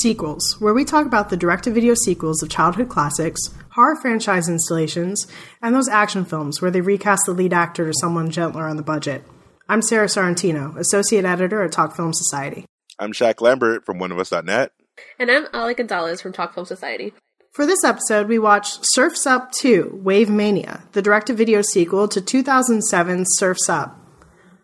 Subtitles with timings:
[0.00, 3.40] Sequels, where we talk about the direct to video sequels of childhood classics,
[3.72, 5.26] horror franchise installations,
[5.60, 8.82] and those action films where they recast the lead actor to someone gentler on the
[8.82, 9.22] budget.
[9.68, 12.64] I'm Sara Sorrentino, Associate Editor at Talk Film Society.
[12.98, 14.72] I'm Shak Lambert from OneOfUs.net.
[15.18, 17.12] And I'm Ali Gonzalez from Talk Film Society.
[17.52, 22.20] For this episode, we watched Surf's Up 2 WaveMania, the direct to video sequel to
[22.20, 23.96] 2007's Surf's Up.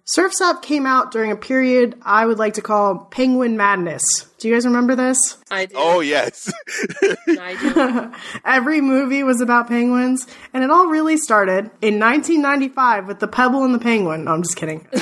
[0.04, 4.04] Surf's Up came out during a period I would like to call Penguin Madness.
[4.38, 5.38] Do you guys remember this?
[5.50, 5.74] I do.
[5.78, 6.52] Oh yes,
[7.02, 8.12] I do.
[8.44, 13.64] Every movie was about penguins, and it all really started in 1995 with The Pebble
[13.64, 14.24] and the Penguin.
[14.24, 14.86] No, I'm just kidding.
[14.94, 14.98] I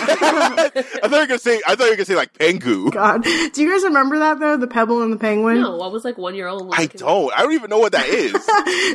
[0.76, 1.60] thought you were gonna say.
[1.66, 2.92] I thought you were gonna say like Pingu.
[2.92, 3.24] God.
[3.24, 4.56] Do you guys remember that though?
[4.56, 5.60] The Pebble and the Penguin?
[5.60, 6.72] No, I was like one year old.
[6.72, 7.32] I don't.
[7.36, 8.32] I don't even know what that is.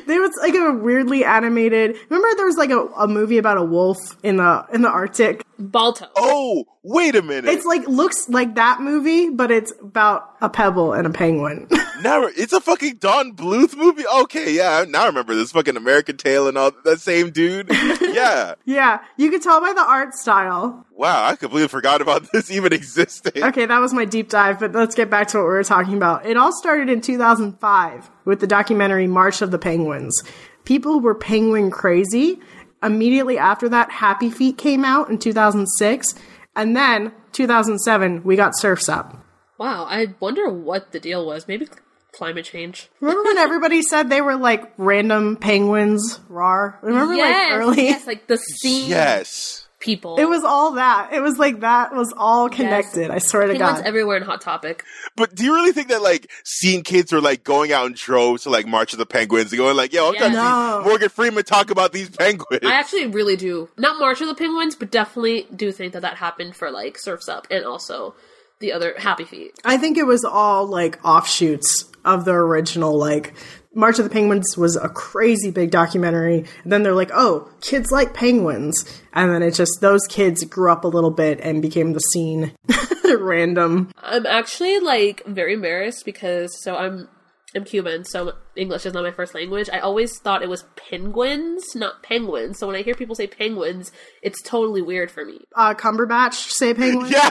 [0.05, 1.97] There was like a weirdly animated.
[2.09, 5.44] Remember there was like a, a movie about a wolf in the in the Arctic.
[5.61, 6.08] Balto.
[6.16, 7.49] oh, wait a minute.
[7.52, 11.67] It's like looks like that movie, but it's about a pebble and a penguin.
[12.02, 14.03] now it's a fucking Don Bluth movie.
[14.21, 14.86] Okay, yeah.
[14.88, 17.67] Now I remember this fucking American Tail and all that same dude.
[18.02, 18.55] yeah.
[18.66, 20.86] yeah, you could tell by the art style.
[20.91, 23.43] Wow, I completely forgot about this even existing.
[23.43, 25.95] Okay, that was my deep dive, but let's get back to what we were talking
[25.95, 26.25] about.
[26.25, 30.23] It all started in 2005 with the documentary March of the Penguins.
[30.66, 32.39] People were penguin crazy.
[32.83, 36.16] Immediately after that, Happy Feet came out in 2006.
[36.59, 39.15] And then 2007, we got Surf's Up.
[39.57, 41.47] Wow, I wonder what the deal was.
[41.47, 41.69] Maybe
[42.11, 42.89] climate change.
[42.99, 46.19] Remember when everybody said they were like random penguins?
[46.27, 46.77] Rar.
[46.81, 47.83] Remember yes, like early?
[47.83, 49.69] yes, like the scene Yes.
[49.80, 50.17] People.
[50.17, 51.13] It was all that.
[51.13, 53.09] It was like that was all connected.
[53.11, 53.86] I swear to Penguins God.
[53.88, 54.83] everywhere in Hot Topic.
[55.16, 58.44] But do you really think that like seeing kids are like going out in droves
[58.44, 60.81] to like March of the Penguins and going like, yo, I'm trying to No.
[60.83, 62.61] see Morgan Freeman talk about these penguins?
[62.66, 63.69] I actually really do.
[63.77, 67.30] Not March of the Penguins, but definitely do think that that happened for like Surfs
[67.30, 68.16] Up and also
[68.59, 69.54] the other Happy Feet.
[69.64, 72.97] I think it was all like offshoots of the original.
[72.97, 73.33] Like
[73.73, 76.45] March of the Penguins was a crazy big documentary.
[76.64, 79.02] And then they're like, oh, kids like penguins.
[79.14, 82.53] And then it just, those kids grew up a little bit and became the scene.
[83.19, 83.92] Random.
[83.98, 87.08] I'm actually like very embarrassed because so I'm
[87.55, 89.70] I'm Cuban, so English is not my first language.
[89.71, 92.59] I always thought it was penguins, not penguins.
[92.59, 95.45] So when I hear people say penguins, it's totally weird for me.
[95.55, 97.11] Uh, Cumberbatch say penguins.
[97.11, 97.30] yeah,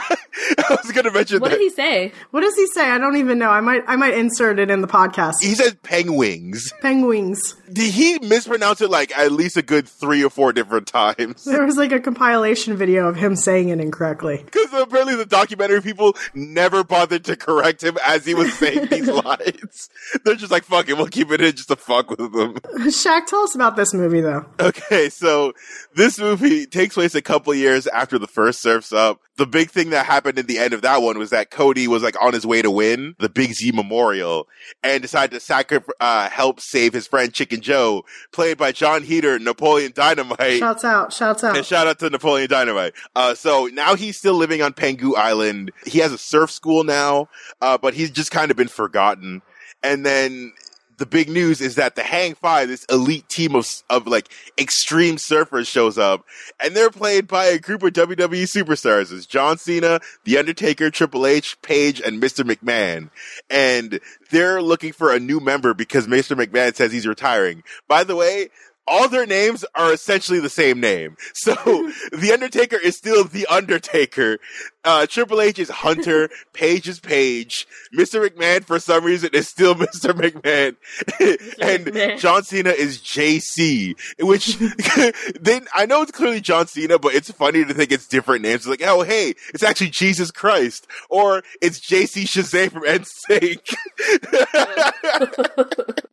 [0.57, 1.57] I was gonna mention What that.
[1.57, 2.11] did he say?
[2.31, 2.89] What does he say?
[2.89, 3.49] I don't even know.
[3.51, 5.35] I might, I might insert it in the podcast.
[5.41, 6.71] he said penguins.
[6.81, 7.55] Penguins.
[7.71, 11.43] Did he mispronounce it like at least a good three or four different times?
[11.45, 14.41] There was like a compilation video of him saying it incorrectly.
[14.43, 19.07] Because apparently the documentary people never bothered to correct him as he was saying these
[19.25, 19.89] lines.
[20.25, 22.57] They're just like, fuck it, we'll keep it in just to fuck with them.
[22.91, 24.45] Shak, tell us about this movie though.
[24.59, 25.53] Okay, so
[25.95, 29.19] this movie takes place a couple years after the first Surf's Up.
[29.37, 32.03] The big thing that happened in the end of that one was that Cody was
[32.03, 34.47] like on his way to win the Big Z Memorial
[34.83, 39.39] and decided to sacri- uh, help save his friend Chicken Joe, played by Jon Heder,
[39.39, 40.59] Napoleon Dynamite.
[40.59, 41.55] Shouts out, shouts out.
[41.55, 42.93] And shout out to Napoleon Dynamite.
[43.15, 45.71] Uh, so now he's still living on Pen Gu Island.
[45.85, 47.29] He has a surf school now,
[47.61, 49.41] uh, but he's just kind of been forgotten.
[49.81, 50.53] And then
[50.99, 55.15] the big news is that the Hang Five, this elite team of, of like extreme
[55.15, 56.25] surfers shows up
[56.63, 59.11] and they're played by a group of WWE superstars.
[59.11, 62.49] It's John Cena, The Undertaker, Triple H, Paige, and Mr.
[62.49, 63.09] McMahon.
[63.49, 63.99] And
[64.29, 66.37] they're looking for a new member because Mr.
[66.37, 67.63] McMahon says he's retiring.
[67.87, 68.49] By the way,
[68.89, 71.15] all their names are essentially the same name.
[71.33, 71.53] So
[72.11, 74.39] the Undertaker is still the Undertaker.
[74.89, 76.31] Uh, Triple H is Hunter.
[76.53, 77.67] Paige is Paige.
[77.95, 78.27] Mr.
[78.27, 80.13] McMahon, for some reason, is still Mr.
[80.13, 80.75] McMahon.
[81.61, 82.17] and McMahon.
[82.17, 84.57] John Cena is JC, which
[85.39, 88.61] then I know it's clearly John Cena, but it's funny to think it's different names.
[88.61, 93.75] It's like, oh, hey, it's actually Jesus Christ, or it's JC Chasez from NSYNC.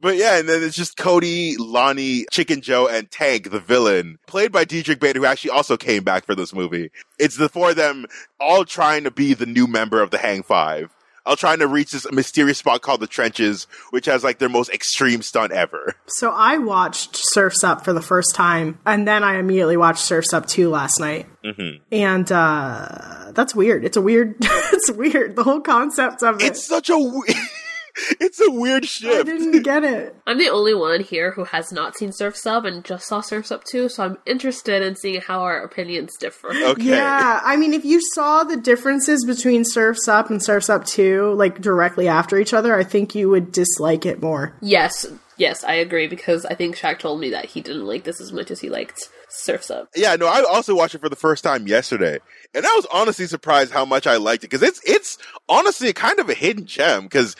[0.07, 4.53] But yeah, and then it's just Cody, Lani, Chicken Joe, and Tank, the villain, played
[4.53, 6.93] by Diedrich Bader, who actually also came back for this movie.
[7.19, 8.07] It's the four of them
[8.41, 10.91] all trying to be the new member of the Hang Five.
[11.25, 14.71] All trying to reach this mysterious spot called the Trenches, which has like their most
[14.71, 15.97] extreme stunt ever.
[16.07, 20.33] So I watched Surfs Up for the first time, and then I immediately watched Surfs
[20.33, 21.27] Up 2 last night.
[21.45, 21.83] Mm-hmm.
[21.91, 23.85] And uh, that's weird.
[23.85, 25.35] It's a weird, it's weird.
[25.35, 26.43] The whole concept of it.
[26.45, 26.95] It's such a,
[28.21, 29.21] it's a weird shit.
[29.21, 30.15] I didn't get it.
[30.27, 33.51] I'm the only one here who has not seen Surfs Up and just saw Surfs
[33.51, 36.49] Up 2, so I'm interested in seeing how our opinions differ.
[36.67, 36.83] Okay.
[36.83, 41.33] Yeah, I mean, if you saw the differences between Surfs Up and Surfs Up 2,
[41.35, 44.57] like directly after each other, I think you would dislike it more.
[44.61, 45.07] Yes,
[45.37, 48.33] yes, I agree because I think Shak told me that he didn't like this as
[48.33, 49.89] much as he liked Surfs Up.
[49.95, 52.19] Yeah, no, I also watched it for the first time yesterday,
[52.55, 56.19] and I was honestly surprised how much I liked it because it's it's honestly kind
[56.19, 57.37] of a hidden gem because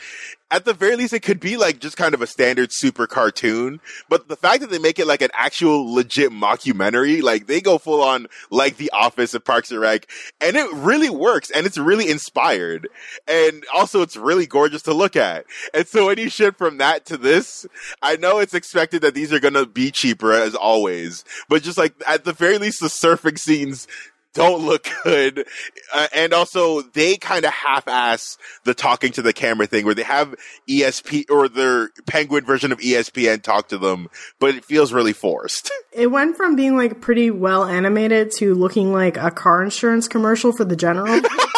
[0.49, 3.81] at the very least, it could be like just kind of a standard super cartoon.
[4.09, 7.77] But the fact that they make it like an actual legit mockumentary, like they go
[7.77, 10.07] full on like The Office of Parks and Rec,
[10.39, 12.87] and it really works, and it's really inspired,
[13.27, 15.45] and also it's really gorgeous to look at.
[15.73, 17.65] And so you shift from that to this,
[18.01, 21.93] I know it's expected that these are gonna be cheaper as always, but just like
[22.07, 23.87] at the very least, the surfing scenes
[24.37, 25.47] don't look good.
[25.93, 30.03] Uh, and also they kind of half-ass the talking to the camera thing where they
[30.03, 30.35] have
[30.69, 34.07] ESP or their penguin version of ESPN talk to them,
[34.39, 35.71] but it feels really forced.
[35.97, 40.51] It went from being like pretty well animated to looking like a car insurance commercial
[40.51, 41.21] for the general.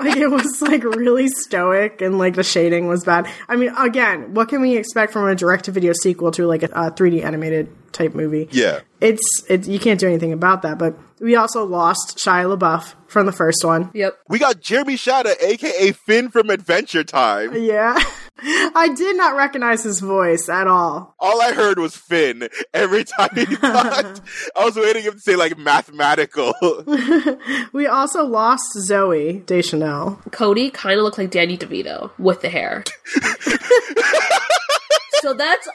[0.00, 3.28] like it was like really stoic and like the shading was bad.
[3.48, 6.62] I mean, again, what can we expect from a direct to video sequel to like
[6.62, 8.48] a, a 3D animated type movie?
[8.50, 8.80] Yeah.
[9.00, 13.26] It's it's you can't do anything about that, but we also lost Shia LaBeouf from
[13.26, 13.90] the first one.
[13.94, 14.18] Yep.
[14.28, 17.54] We got Jeremy Shada, aka Finn from Adventure Time.
[17.54, 17.98] Yeah.
[18.42, 21.14] I did not recognize his voice at all.
[21.18, 24.20] All I heard was Finn every time he talked.
[24.56, 26.54] I was waiting him to say like mathematical.
[27.72, 30.20] We also lost Zooey Deschanel.
[30.32, 32.84] Cody kind of looked like Danny DeVito with the hair.
[35.20, 35.68] so that's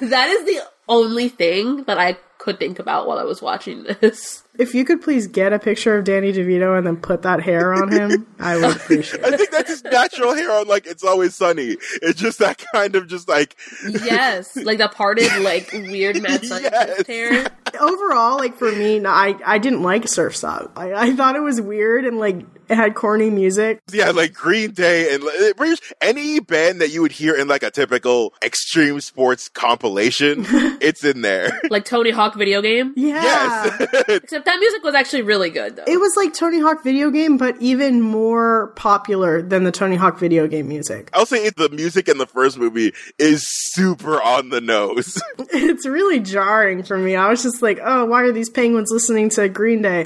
[0.00, 4.42] that is the only thing that I could think about while I was watching this.
[4.58, 7.72] If you could please get a picture of Danny DeVito and then put that hair
[7.72, 9.32] on him, I would appreciate it.
[9.32, 11.78] I think that's his natural hair on like It's Always Sunny.
[12.02, 13.56] It's just that kind of just like
[14.04, 17.06] Yes, like the parted, like weird Matt Yes.
[17.06, 17.46] hair.
[17.80, 20.70] Overall, like for me, no, I, I didn't like Surf's Up.
[20.76, 23.82] I, I thought it was weird and like it had corny music.
[23.92, 27.70] yeah, like Green Day and like, any band that you would hear in like a
[27.70, 30.46] typical extreme sports compilation,
[30.80, 31.60] it's in there.
[31.70, 32.94] Like Tony Hawk video game.
[32.96, 33.22] Yeah.
[33.22, 33.80] Yes.
[34.08, 35.84] Except that music was actually really good though.
[35.86, 40.18] It was like Tony Hawk video game, but even more popular than the Tony Hawk
[40.18, 41.10] video game music.
[41.12, 45.20] I'll say the music in the first movie is super on the nose.
[45.54, 47.14] It's really jarring for me.
[47.14, 50.04] I was just like, oh, why are these penguins listening to Green Day?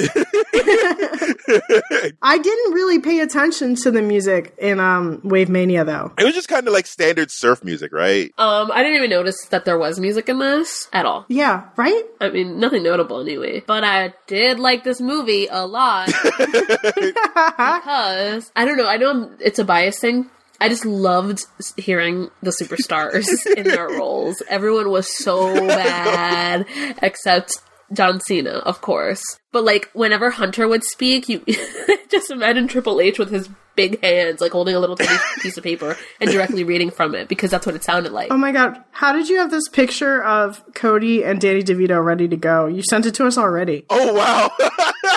[2.22, 6.12] I didn't really pay attention to the music in um, WaveMania, though.
[6.18, 8.32] it was just kind of like standard surf music, right?
[8.38, 11.24] um, I didn't even notice that there was music in this at all.
[11.28, 12.02] Yeah, right?
[12.20, 13.62] I mean, nothing notable anyway.
[13.66, 16.06] But I did like this movie a lot
[16.38, 18.86] because I don't know.
[18.86, 20.30] I know I'm, it's a bias thing.
[20.60, 21.44] I just loved
[21.76, 23.26] hearing the superstars
[23.56, 24.42] in their roles.
[24.48, 26.64] Everyone was so bad,
[27.02, 27.60] except
[27.92, 29.22] John Cena, of course.
[29.52, 31.44] But like, whenever Hunter would speak, you
[32.10, 35.64] just imagine Triple H with his big hands, like holding a little tiny piece of
[35.64, 38.32] paper and directly reading from it, because that's what it sounded like.
[38.32, 42.26] Oh my god, how did you have this picture of Cody and Danny DeVito ready
[42.28, 42.66] to go?
[42.66, 43.84] You sent it to us already.
[43.90, 44.50] Oh wow.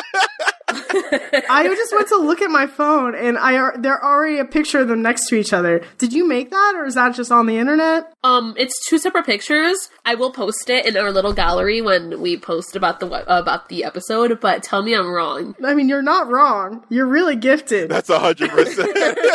[1.50, 4.88] I just went to look at my phone and I they're already a picture of
[4.88, 5.84] them next to each other.
[5.98, 8.14] Did you make that or is that just on the internet?
[8.24, 9.90] Um, it's two separate pictures.
[10.06, 13.70] I will post it in our little gallery when we post about the we- about
[13.70, 14.40] the episode.
[14.40, 15.56] But tell me I'm wrong.
[15.64, 16.86] I mean, you're not wrong.
[16.90, 17.90] You're really gifted.
[17.90, 18.90] That's a hundred percent.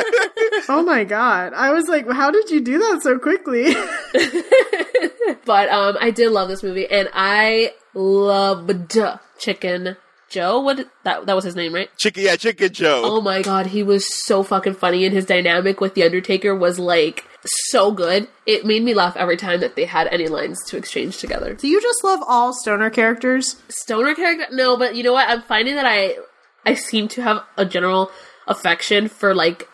[0.68, 1.52] Oh my god.
[1.52, 3.74] I was like, how did you do that so quickly?
[5.44, 8.96] But um, I did love this movie, and I loved
[9.38, 9.96] Chicken
[10.34, 10.60] Joe.
[10.60, 11.88] What that that was his name, right?
[11.96, 13.02] Chicken, yeah, Chicken Joe.
[13.04, 16.78] Oh my god, he was so fucking funny, and his dynamic with the Undertaker was
[16.78, 17.24] like
[17.70, 18.28] so good.
[18.46, 21.54] It made me laugh every time that they had any lines to exchange together.
[21.54, 23.56] do you just love all stoner characters?
[23.68, 26.16] stoner character no but you know what i'm finding that i
[26.64, 28.10] i seem to have a general
[28.46, 29.68] affection for like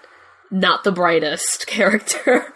[0.50, 2.52] not the brightest character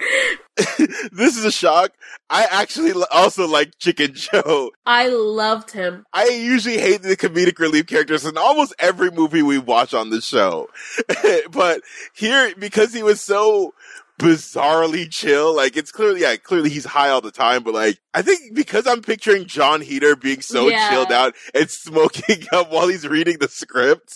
[1.12, 1.92] this is a shock.
[2.30, 4.70] I actually also like Chicken Joe.
[4.86, 9.58] i loved him I usually hate the comedic relief characters in almost every movie we
[9.58, 10.68] watch on the show.
[11.50, 11.82] but
[12.14, 13.74] here, because he was so
[14.18, 18.22] bizarrely chill, like it's clearly, yeah, clearly he's high all the time, but like, I
[18.22, 20.90] think because I'm picturing Jon Heder being so Yeah.
[20.90, 24.14] chilled out and smoking up while he's reading the script.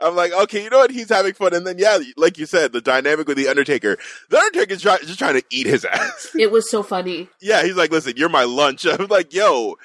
[0.00, 0.90] I'm like, okay, you know what?
[0.90, 1.52] He's having fun.
[1.54, 3.98] And then, yeah, like you said, the dynamic with the Undertaker.
[4.30, 6.30] The Undertaker's try- just trying to eat his ass.
[6.38, 8.86] it was so funny yeah, he's like, listen, you're my lunch.
[8.90, 9.76] I'm like, yo,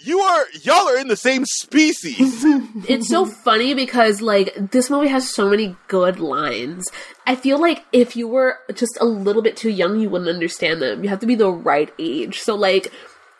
[0.00, 2.44] you are, y'all are in the same species.
[2.88, 6.88] it's so funny because like this movie has so many good lines
[7.26, 10.80] i feel like if you were just a little bit too young you wouldn't understand
[10.80, 12.92] them you have to be the right age so like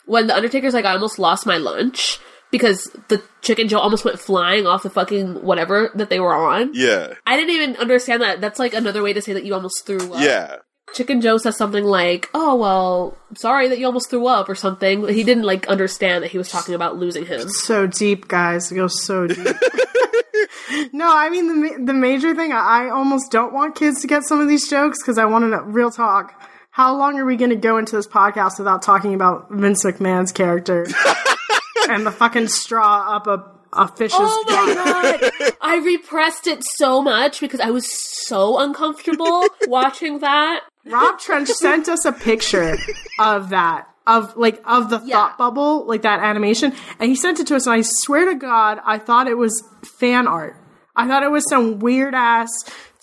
[0.07, 2.19] when the undertaker's like i almost lost my lunch
[2.51, 6.71] because the chicken joe almost went flying off the fucking whatever that they were on
[6.75, 7.15] yeah.
[7.27, 8.41] I didn't even understand that.
[8.41, 10.23] That's like another way to say that you almost threw up.
[10.23, 10.57] Yeah.
[10.95, 15.07] Chicken Joe says something like, "Oh well, sorry that you almost threw up" or something.
[15.09, 17.49] He didn't like understand that he was talking about losing him.
[17.49, 18.73] So deep, guys.
[18.73, 19.39] It goes so deep.
[20.93, 22.53] no, I mean the the major thing.
[22.53, 25.45] I I almost don't want kids to get some of these jokes because I want
[25.45, 25.61] to know.
[25.63, 26.41] Real talk.
[26.71, 30.31] How long are we going to go into this podcast without talking about Vince McMahon's
[30.31, 30.87] character
[31.89, 34.75] and the fucking straw up a a fish's Oh my
[35.21, 35.33] butt?
[35.41, 35.53] god!
[35.61, 40.61] I repressed it so much because I was so uncomfortable watching that.
[40.91, 42.77] Rob Trench sent us a picture
[43.19, 43.89] of that.
[44.07, 45.17] Of like of the Yeah.
[45.17, 48.35] thought bubble, like that animation, and he sent it to us, and I swear to
[48.35, 49.63] God, I thought it was
[50.01, 50.57] fan art.
[50.97, 52.49] I thought it was some weird ass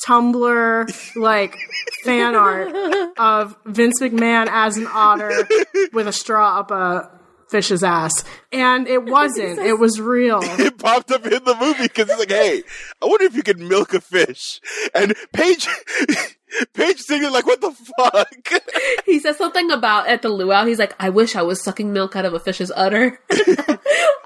[0.04, 1.56] Tumblr like
[2.04, 2.76] fan art
[3.18, 5.48] of Vince McMahon as an otter
[5.94, 7.12] with a straw up a
[7.50, 9.60] fish's ass, and it wasn't.
[9.60, 10.40] It was real.
[10.44, 12.64] it popped up in the movie because it's like, hey,
[13.00, 14.60] I wonder if you could milk a fish.
[14.96, 15.68] And Paige,
[16.74, 18.64] Paige singing like, what the fuck?
[19.06, 20.66] He says something about at the luau.
[20.66, 23.20] He's like, "I wish I was sucking milk out of a fish's udder."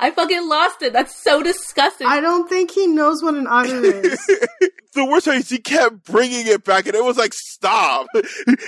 [0.02, 0.94] I fucking lost it.
[0.94, 2.08] That's so disgusting.
[2.08, 4.26] I don't think he knows what an otter is.
[4.94, 8.08] the worst part is he kept bringing it back, and it was like, stop.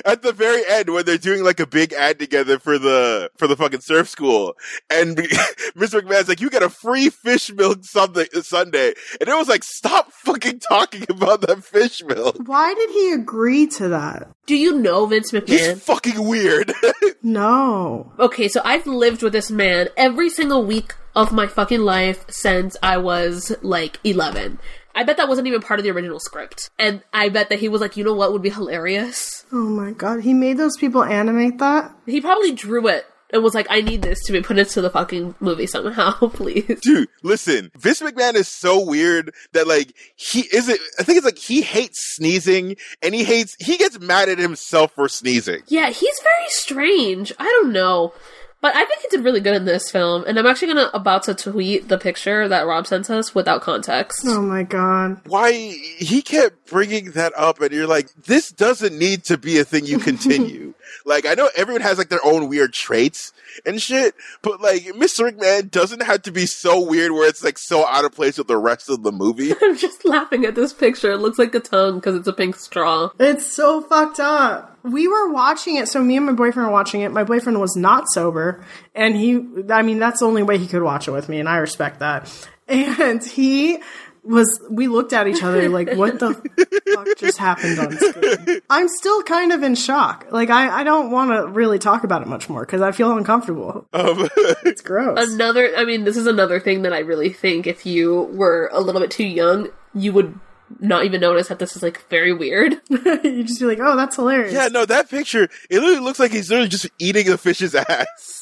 [0.05, 3.47] At the very end, when they're doing like a big ad together for the for
[3.47, 4.55] the fucking surf school,
[4.89, 6.01] and Mr.
[6.01, 10.11] McMahon's like, you get a free fish milk Sunday, Sunday, and it was like, stop
[10.11, 12.35] fucking talking about that fish milk.
[12.45, 14.29] Why did he agree to that?
[14.45, 15.77] Do you know Vince He's McMahon?
[15.81, 16.71] fucking weird.
[17.23, 18.11] No.
[18.17, 22.75] okay, so I've lived with this man every single week of my fucking life since
[22.81, 24.57] I was like 11.
[24.95, 26.71] I bet that wasn't even part of the original script.
[26.79, 29.45] And I bet that he was like, you know what would be hilarious?
[29.51, 31.93] Oh my god, he made those people animate that?
[32.07, 34.89] He probably drew it and was like, I need this to be put into the
[34.89, 36.79] fucking movie somehow, please.
[36.81, 41.25] Dude, listen, Vince McMahon is so weird that like he is it I think it's
[41.25, 45.61] like he hates sneezing and he hates he gets mad at himself for sneezing.
[45.67, 47.31] Yeah, he's very strange.
[47.39, 48.13] I don't know.
[48.61, 51.23] But I think he did really good in this film, and I'm actually gonna about
[51.23, 54.21] to tweet the picture that Rob sent us without context.
[54.25, 55.19] Oh my god.
[55.25, 59.65] Why he kept bringing that up and you're like this doesn't need to be a
[59.65, 60.75] thing you continue.
[61.05, 63.33] like I know everyone has like their own weird traits
[63.65, 65.29] and shit, but like Mr.
[65.29, 68.47] McMahon doesn't have to be so weird where it's like so out of place with
[68.47, 69.53] the rest of the movie.
[69.61, 71.11] I'm just laughing at this picture.
[71.11, 73.09] It looks like a tongue because it's a pink straw.
[73.19, 74.79] It's so fucked up.
[74.83, 77.11] We were watching it, so me and my boyfriend were watching it.
[77.11, 78.63] My boyfriend was not sober,
[78.95, 81.47] and he, I mean, that's the only way he could watch it with me, and
[81.47, 82.31] I respect that.
[82.67, 83.79] And he
[84.23, 86.33] was, we looked at each other like, what the
[86.95, 88.61] fuck just happened on screen?
[88.69, 90.27] I'm still kind of in shock.
[90.31, 93.15] Like, I, I don't want to really talk about it much more because I feel
[93.17, 93.87] uncomfortable.
[93.93, 94.29] Um,
[94.63, 95.33] It's gross.
[95.33, 98.79] Another, I mean, this is another thing that I really think if you were a
[98.79, 100.39] little bit too young, you would
[100.79, 102.79] not even notice that this is like very weird.
[102.89, 104.53] you just be like, oh, that's hilarious.
[104.53, 108.40] yeah, no, that picture it literally looks like he's literally just eating the fish's ass.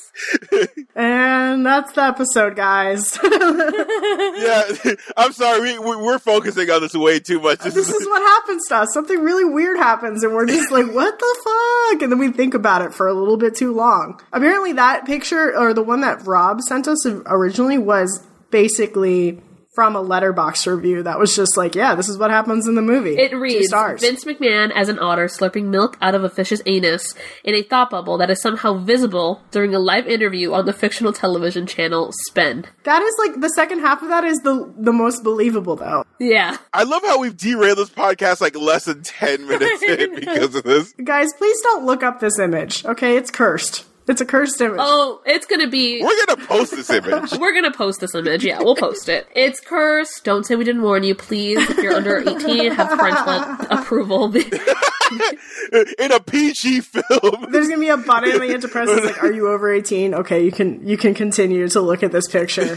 [0.96, 3.18] And that's the episode, guys.
[3.24, 7.60] yeah, I'm sorry, we, we we're focusing on this way too much.
[7.60, 8.94] This, this is is what happens to us.
[8.94, 12.02] Something really weird happens, and we're just like, what the fuck?
[12.02, 14.20] And then we think about it for a little bit too long.
[14.34, 19.42] Apparently, that picture, or the one that Rob sent us originally, was basically
[19.80, 22.82] from a Letterboxd review that was just like, yeah, this is what happens in the
[22.82, 23.16] movie.
[23.16, 24.02] It Two reads stars.
[24.02, 27.90] Vince McMahon as an otter slurping milk out of a fish's anus in a thought
[27.90, 32.68] bubble that is somehow visible during a live interview on the fictional television channel Spend.
[32.84, 36.04] that is like the second half of that is the the most believable though.
[36.20, 36.58] Yeah.
[36.74, 40.64] I love how we've derailed this podcast like less than ten minutes in because of
[40.64, 40.94] this.
[41.02, 42.84] Guys, please don't look up this image.
[42.84, 43.86] Okay, it's cursed.
[44.10, 44.80] It's a cursed image.
[44.82, 46.02] Oh, it's gonna be.
[46.04, 47.32] We're gonna post this image.
[47.40, 48.44] We're gonna post this image.
[48.44, 49.28] Yeah, we'll post it.
[49.36, 50.24] It's cursed.
[50.24, 51.60] Don't say we didn't warn you, please.
[51.70, 54.36] If you're under 18, have parental approval.
[54.36, 57.48] in a PG film.
[57.52, 58.90] There's gonna be a button that you have to press.
[58.90, 62.12] It's like, "Are you over 18?" Okay, you can you can continue to look at
[62.12, 62.76] this picture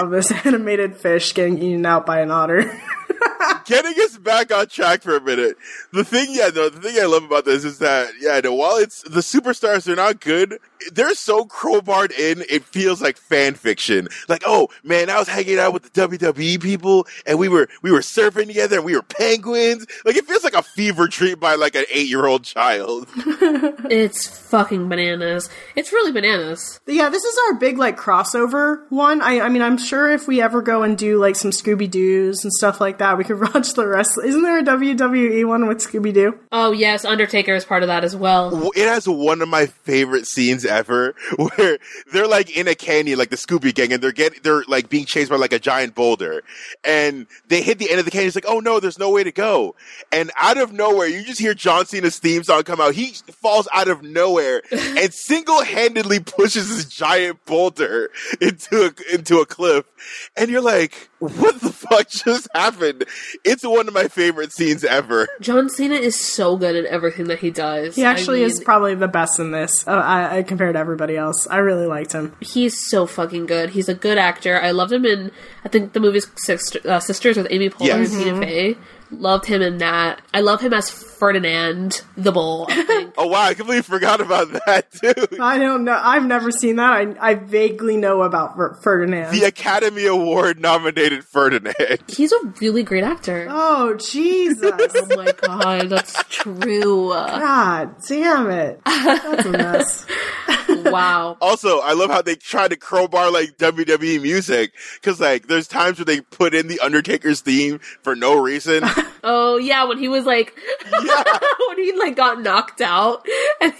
[0.00, 2.76] of this animated fish getting eaten out by an otter.
[3.66, 5.56] Getting us back on track for a minute.
[5.92, 8.76] The thing, yeah, no, the thing I love about this is that, yeah, no, while
[8.76, 10.58] it's the superstars, they're not good.
[10.92, 14.08] They're so crowbarred in, it feels like fan fiction.
[14.28, 17.90] Like, oh man, I was hanging out with the WWE people, and we were we
[17.90, 19.86] were surfing together, and we were penguins.
[20.04, 23.08] Like, it feels like a fever dream by like an eight year old child.
[23.90, 25.48] it's fucking bananas.
[25.74, 26.78] It's really bananas.
[26.86, 29.22] yeah, this is our big like crossover one.
[29.22, 32.44] I I mean, I'm sure if we ever go and do like some Scooby Doo's
[32.44, 34.10] and stuff like that, we could watch the rest.
[34.22, 36.38] Isn't there a WWE one with Scooby Doo?
[36.52, 38.70] Oh yes, Undertaker is part of that as well.
[38.74, 41.78] it has one of my favorite scenes ever where
[42.12, 45.04] they're like in a canyon like the scooby gang and they're getting they're like being
[45.04, 46.42] chased by like a giant boulder
[46.84, 49.24] and they hit the end of the canyon it's like oh no there's no way
[49.24, 49.74] to go
[50.12, 53.68] and out of nowhere you just hear john cena's theme song come out he falls
[53.72, 58.10] out of nowhere and single-handedly pushes this giant boulder
[58.40, 59.84] into a into a cliff
[60.36, 63.04] and you're like what the fuck just happened
[63.46, 67.38] it's one of my favorite scenes ever John Cena is so good at everything that
[67.38, 67.94] he does.
[67.96, 69.86] He actually I is probably the best in this.
[69.86, 71.46] Uh, I, I compared to everybody else.
[71.48, 72.34] I really liked him.
[72.40, 73.70] He's so fucking good.
[73.70, 74.60] He's a good actor.
[74.60, 75.30] I loved him in
[75.64, 78.12] I think the movie Sister, uh, Sisters with Amy Poehler Yes.
[78.14, 78.76] and Tina Fey.
[79.10, 80.20] Loved him in that.
[80.34, 82.66] I love him as Ferdinand the Bull.
[82.68, 83.14] I think.
[83.16, 84.90] oh wow i completely forgot about that
[85.30, 85.98] too I don't know.
[86.02, 86.92] I've never seen that.
[86.92, 89.32] I, I vaguely know about Fer- Ferdinand.
[89.32, 92.00] the Academy Award nominated Ferdinand.
[92.08, 93.46] He's a really great actor.
[93.48, 94.58] oh Jesus!
[94.94, 97.10] Oh my god, that's true.
[97.10, 98.80] God damn it!
[98.84, 100.06] That's a mess.
[100.92, 101.36] Wow.
[101.46, 105.98] Also, I love how they try to crowbar like WWE music because like there's times
[105.98, 108.84] where they put in the Undertaker's theme for no reason.
[109.28, 110.54] Oh yeah, when he was like,
[111.68, 113.26] when he like got knocked out,
[113.60, 113.72] and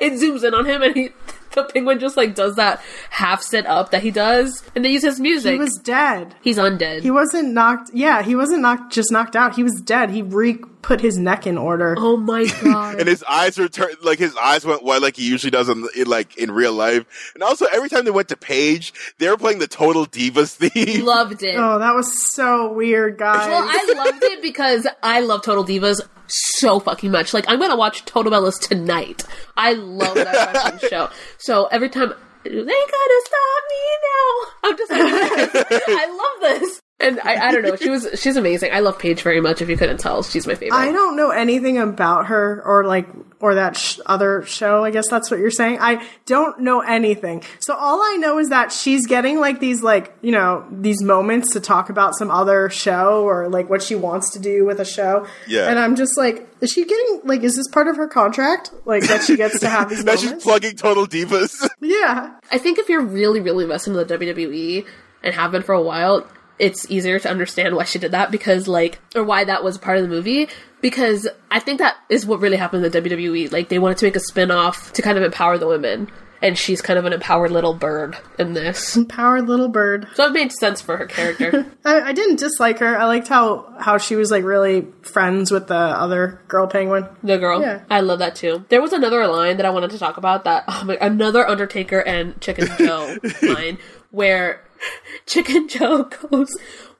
[0.00, 1.10] it zooms in on him, and he,
[1.52, 5.02] the penguin just like does that half sit up that he does, and they use
[5.02, 5.52] his music.
[5.52, 6.34] He was dead.
[6.40, 7.02] He's undead.
[7.02, 7.90] He wasn't knocked.
[7.92, 8.90] Yeah, he wasn't knocked.
[8.92, 9.56] Just knocked out.
[9.56, 10.08] He was dead.
[10.08, 11.94] He re put his neck in order.
[11.98, 12.98] oh my god.
[12.98, 15.86] and his eyes were turned like his eyes went white like he usually does in,
[15.94, 17.30] in like in real life.
[17.34, 21.04] And also every time they went to Paige, they were playing the Total Divas theme.
[21.04, 21.56] Loved it.
[21.58, 23.46] Oh, that was so weird, guys.
[23.48, 27.34] Well, I loved it because I love Total Divas so fucking much.
[27.34, 29.24] Like, I'm gonna watch Total Bellas tonight.
[29.58, 31.10] I love that show.
[31.36, 32.14] So every time
[32.44, 34.30] they gotta stop me now,
[34.64, 36.80] I'm just like, yes, I love this.
[37.00, 38.72] And I, I don't know, she was she's amazing.
[38.72, 39.62] I love Paige very much.
[39.62, 40.76] If you couldn't tell, she's my favorite.
[40.76, 43.06] I don't know anything about her or like
[43.38, 44.84] or that sh- other show.
[44.84, 45.78] I guess that's what you're saying.
[45.80, 47.44] I don't know anything.
[47.60, 51.52] So all I know is that she's getting like these like, you know, these moments
[51.52, 54.84] to talk about some other show or like what she wants to do with a
[54.84, 55.24] show.
[55.46, 55.68] Yeah.
[55.68, 58.72] And I'm just like, is she getting like is this part of her contract?
[58.86, 61.68] Like that she gets to have these Now she's plugging Total Divas.
[61.80, 62.34] yeah.
[62.50, 64.84] I think if you're really, really invested in the WWE
[65.22, 66.26] and have been for a while,
[66.58, 69.96] it's easier to understand why she did that because, like, or why that was part
[69.98, 70.48] of the movie.
[70.80, 73.50] Because I think that is what really happened in the WWE.
[73.52, 76.10] Like, they wanted to make a spin off to kind of empower the women.
[76.40, 78.96] And she's kind of an empowered little bird in this.
[78.96, 80.06] Empowered little bird.
[80.14, 81.66] So it made sense for her character.
[81.84, 82.96] I, I didn't dislike her.
[82.96, 87.08] I liked how how she was like really friends with the other girl penguin.
[87.24, 87.60] The girl.
[87.60, 87.82] Yeah.
[87.90, 88.64] I love that too.
[88.68, 91.98] There was another line that I wanted to talk about that oh my, another Undertaker
[91.98, 93.78] and Chicken Joe line
[94.12, 94.62] where
[95.26, 96.48] Chicken Joe goes,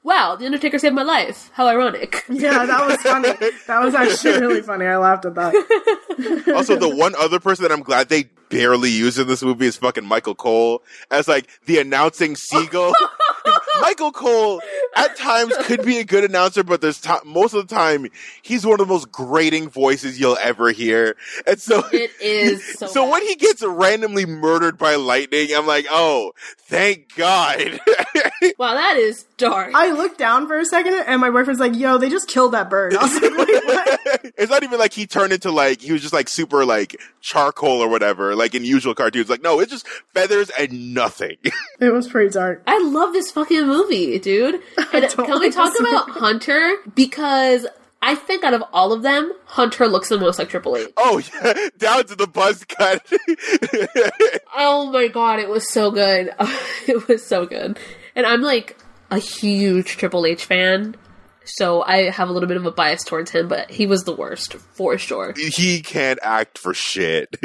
[0.03, 1.51] Wow, the Undertaker saved my life.
[1.53, 2.25] How ironic.
[2.31, 3.33] Yeah, that was funny.
[3.67, 4.87] that was actually really funny.
[4.87, 5.55] I laughed at that.
[6.55, 9.77] also, the one other person that I'm glad they barely use in this movie is
[9.77, 12.95] fucking Michael Cole as like the announcing seagull.
[13.81, 14.63] Michael Cole
[14.99, 18.09] at times could be a good announcer, but there's ti most of the time
[18.43, 21.17] he's one of the most grating voices you'll ever hear.
[21.47, 22.87] And so It is so.
[22.87, 27.81] So when he gets randomly murdered by lightning, I'm like, oh, thank God.
[28.59, 29.73] wow, that is dark.
[29.75, 32.69] I looked down for a second, and my boyfriend's like, "Yo, they just killed that
[32.69, 34.33] bird." I was like, Wait, what?
[34.37, 37.81] it's not even like he turned into like he was just like super like charcoal
[37.81, 39.29] or whatever, like in usual cartoons.
[39.31, 41.37] Like, no, it's just feathers and nothing.
[41.81, 42.63] It was pretty dark.
[42.67, 44.61] I love this fucking movie, dude.
[44.93, 46.21] And don't can we talk about movie.
[46.21, 46.77] Hunter?
[46.95, 47.67] Because
[48.01, 50.89] I think out of all of them, Hunter looks the most like Triple H.
[50.97, 53.05] oh yeah, down to the buzz cut.
[54.61, 56.35] Oh my god, it was so good.
[56.87, 57.79] it was so good.
[58.17, 58.77] And I'm like
[59.11, 60.97] a huge Triple H fan,
[61.45, 64.15] so I have a little bit of a bias towards him, but he was the
[64.15, 65.35] worst, for sure.
[65.37, 67.37] he can't act for shit.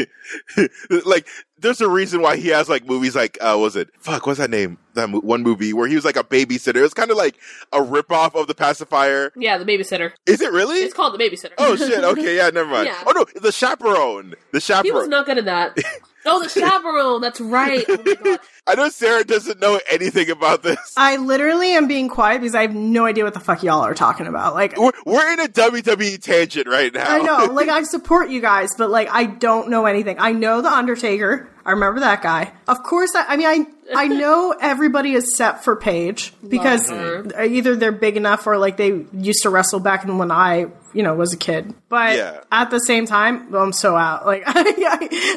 [1.06, 1.28] like,
[1.64, 3.90] there's a reason why he has like movies like, uh, was it?
[4.00, 4.78] Fuck, what's that name?
[4.94, 6.76] That mo- one movie where he was like a babysitter.
[6.76, 7.38] It was kind of like
[7.72, 9.32] a ripoff of the pacifier.
[9.36, 10.12] Yeah, the babysitter.
[10.28, 10.80] Is it really?
[10.80, 11.54] It's called the babysitter.
[11.58, 12.04] Oh shit.
[12.04, 12.38] Okay.
[12.38, 12.50] Yeah.
[12.52, 12.86] Never mind.
[12.88, 13.04] Yeah.
[13.08, 14.36] Oh no, the chaperone.
[14.52, 14.86] The chaperone.
[14.86, 15.78] He was not good at that.
[16.26, 17.20] Oh, the chaperone.
[17.20, 17.84] That's right.
[17.90, 18.40] Oh my god.
[18.68, 20.94] I know Sara doesn't know anything about this.
[20.96, 23.94] I literally am being quiet because I have no idea what the fuck y'all are
[23.94, 24.54] talking about.
[24.54, 27.06] Like, We're, we're in a WWE tangent right now.
[27.06, 30.16] I know, like, I support you guys, but like, I don't know anything.
[30.18, 31.50] I know the Undertaker.
[31.66, 32.52] I remember that guy.
[32.68, 37.76] Of course, I, I mean, I I know everybody is set for Paige because either
[37.76, 41.14] they're big enough or like they used to wrestle back in when I, you know,
[41.16, 41.74] was a kid.
[41.90, 42.42] But Yeah.
[42.52, 44.26] at the same time, well, I'm so out.
[44.26, 44.44] Like,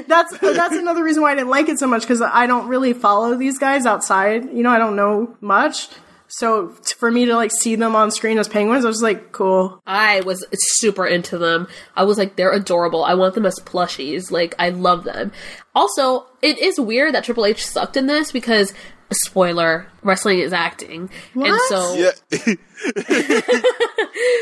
[0.08, 2.92] that's that's another reason why I didn't like it so much because I don't really
[2.92, 4.44] follow these guys outside.
[4.52, 5.88] You know, I don't know much.
[6.38, 9.32] So t- for me to like see them on screen as penguins, I was like,
[9.32, 9.80] cool.
[9.86, 11.66] I was super into them.
[11.94, 13.04] I was like, they're adorable.
[13.04, 14.30] I want them as plushies.
[14.30, 15.32] Like, I love them.
[15.74, 18.74] Also, it is weird that Triple H sucked in this because,
[19.10, 22.10] spoiler, wrestling is acting, and so Yeah.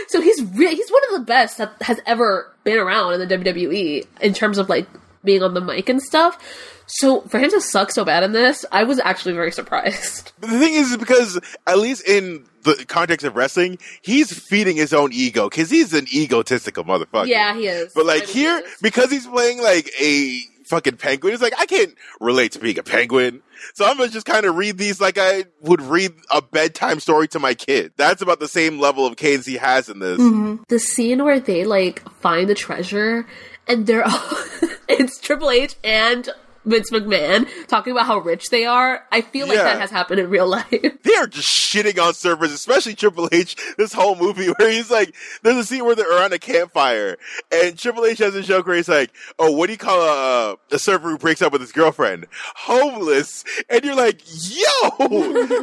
[0.09, 3.27] so he's re- he's one of the best that has ever been around in the
[3.39, 4.89] WWE in terms of like
[5.23, 6.74] being on the mic and stuff.
[6.99, 10.33] So for him to suck so bad in this, I was actually very surprised.
[10.39, 14.93] But the thing is, because at least in the context of wrestling, he's feeding his
[14.93, 17.27] own ego because he's an egotistical motherfucker.
[17.27, 17.93] Yeah, he is.
[17.95, 21.59] But like I mean, here, he because he's playing like a fucking penguin, it's like
[21.59, 23.43] I can't relate to being a penguin.
[23.75, 27.27] So I'm gonna just kind of read these like I would read a bedtime story
[27.29, 27.93] to my kid.
[27.97, 30.21] That's about the same level of cadence he has in this.
[30.21, 30.63] Mm-hmm.
[30.69, 33.27] the scene where they like find the treasure
[33.67, 34.39] and they're all
[34.89, 36.29] it's Triple H and
[36.65, 39.05] Vince McMahon talking about how rich they are.
[39.13, 39.65] I feel like Yeah.
[39.65, 40.65] that has happened in real life.
[41.05, 43.57] They are just shitting on surfers, especially Triple H.
[43.77, 47.19] This whole movie where he's like, there's a scene where they're around a campfire,
[47.53, 50.57] and Triple H has a joke where he's like, "Oh, what do you call a,
[50.75, 52.27] a surfer who breaks up with his girlfriend?
[52.57, 54.91] Homeless." And you're like, "Yo,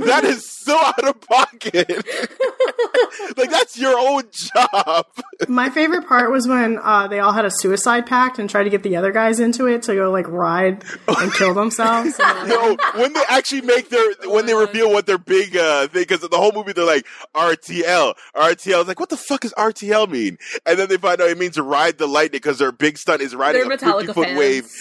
[0.06, 1.90] that is so out of pocket.
[3.38, 5.08] like that's your own job."
[5.48, 8.70] My favorite part was when uh, they all had a suicide pact and tried to
[8.70, 12.20] get the other guys into it to go like ride and kill themselves.
[12.46, 16.22] No, when they actually make their when they reveal what their big uh thing because
[16.22, 18.80] the whole movie they're like RTL RTL.
[18.80, 20.38] It's like what the fuck does RTL mean?
[20.66, 23.36] And then they find out it means ride the lightning because their big stunt is
[23.36, 24.40] riding They're a fifty foot fans.
[24.40, 24.72] wave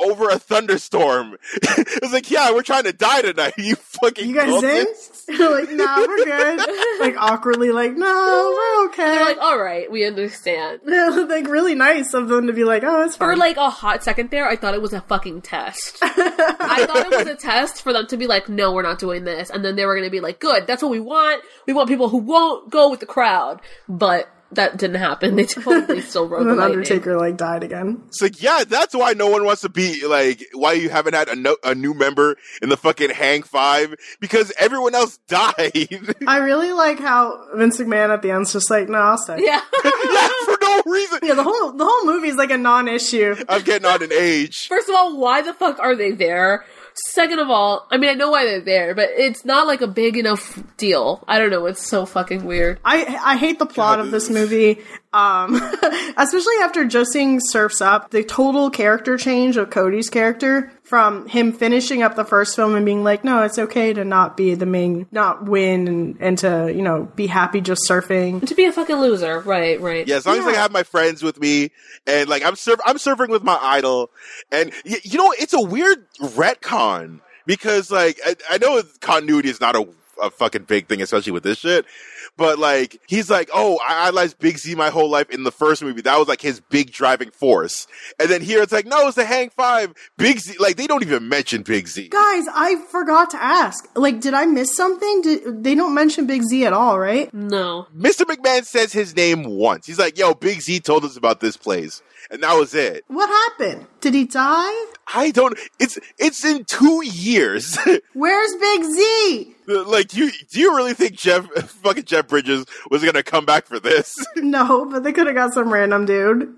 [0.00, 1.36] over a thunderstorm.
[1.54, 3.54] it's like yeah, we're trying to die tonight.
[3.58, 4.86] You fucking you guys in?
[5.38, 6.58] like, nah, we're good.
[7.00, 9.02] like awkwardly, like, no, we're okay.
[9.02, 10.80] They're like, all right, we understand.
[10.86, 14.30] like really nice of them to be like, oh, it's For like a hot second
[14.30, 15.98] there, I thought it was a fucking test.
[16.02, 19.24] I thought it was a test for them to be like, no, we're not doing
[19.24, 19.50] this.
[19.50, 21.42] And then they were going to be like, good, that's what we want.
[21.66, 23.60] We want people who won't go with the crowd.
[23.88, 25.36] But that didn't happen.
[25.36, 26.78] They totally still wrote and the then lightning.
[26.78, 28.02] Undertaker like died again.
[28.08, 31.28] It's like yeah, that's why no one wants to be like why you haven't had
[31.28, 36.14] a, no, a new member in the fucking Hang Five because everyone else died.
[36.26, 39.38] I really like how Vince McMahon at the end's just like, no, I'll stay.
[39.40, 39.60] Yeah.
[39.84, 41.18] yeah, for no reason.
[41.22, 43.36] Yeah, the whole the whole movie is like a non-issue.
[43.48, 44.68] I'm getting on an age.
[44.68, 46.64] First of all, why the fuck are they there?
[46.94, 49.88] Second of all, I mean, I know why they're there, but it's not like a
[49.88, 51.24] big enough deal.
[51.26, 51.66] I don't know.
[51.66, 52.78] It's so fucking weird.
[52.84, 54.78] I I hate the plot of this movie,
[55.14, 55.54] um,
[56.16, 58.10] especially after just seeing Surfs Up.
[58.10, 62.84] The total character change of Cody's character from him finishing up the first film and
[62.84, 66.72] being like, no, it's okay to not be the main, not win, and, and to
[66.74, 68.46] you know be happy just surfing.
[68.46, 69.40] To be a fucking loser.
[69.40, 70.06] Right, right.
[70.06, 71.70] Yeah, as long as I have my friends with me
[72.06, 74.10] and like I'm surf- I'm surfing with my idol,
[74.52, 79.60] and y- you know it's a weird retcon because like I, I know continuity is
[79.60, 79.86] not a,
[80.22, 81.86] a fucking big thing, especially with this shit.
[82.36, 85.82] But like he's like, oh, I idolized Big Z my whole life in the first
[85.82, 86.02] movie.
[86.02, 87.86] That was like his big driving force.
[88.18, 89.94] And then here it's like, no, it's the Hang Five.
[90.16, 92.08] Big Z, like they don't even mention Big Z.
[92.08, 93.88] Guys, I forgot to ask.
[93.94, 95.22] Like, did I miss something?
[95.22, 97.32] Did, they don't mention Big Z at all, right?
[97.32, 97.86] No.
[97.96, 98.22] Mr.
[98.22, 99.86] McMahon says his name once.
[99.86, 103.04] He's like, yo, Big Z told us about this place, and that was it.
[103.08, 103.86] What happened?
[104.00, 104.84] Did he die?
[105.12, 105.58] I don't.
[105.78, 107.78] It's it's in two years.
[108.14, 109.54] Where's Big Z?
[109.66, 111.46] like, you do you really think Jeff
[111.82, 114.14] fucking Jeff Bridges was gonna come back for this?
[114.36, 116.56] No, but they could have got some random dude,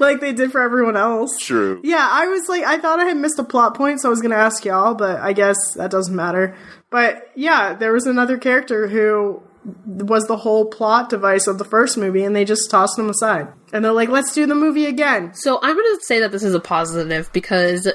[0.00, 1.36] like they did for everyone else.
[1.38, 1.80] True.
[1.84, 4.20] Yeah, I was like, I thought I had missed a plot point, so I was
[4.20, 6.56] going to ask y'all, but I guess that doesn't matter.
[6.90, 11.96] But yeah, there was another character who was the whole plot device of the first
[11.96, 13.48] movie, and they just tossed them aside.
[13.72, 15.34] And they're like, let's do the movie again.
[15.34, 17.90] So I'm going to say that this is a positive because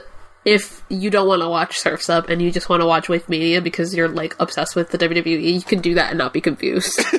[0.46, 3.62] if you don't want to watch Surfs Up and you just want to watch WaveMania
[3.64, 7.00] because you're like obsessed with the WWE, you can do that and not be confused.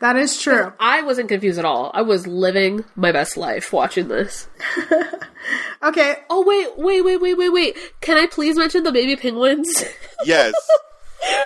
[0.00, 0.72] That is true.
[0.80, 1.90] I wasn't confused at all.
[1.92, 4.48] I was living my best life watching this.
[5.82, 7.76] Okay, Oh wait, wait, wait, wait, wait, wait.
[8.02, 9.82] Can I please mention the baby penguins?
[10.24, 10.52] Yes.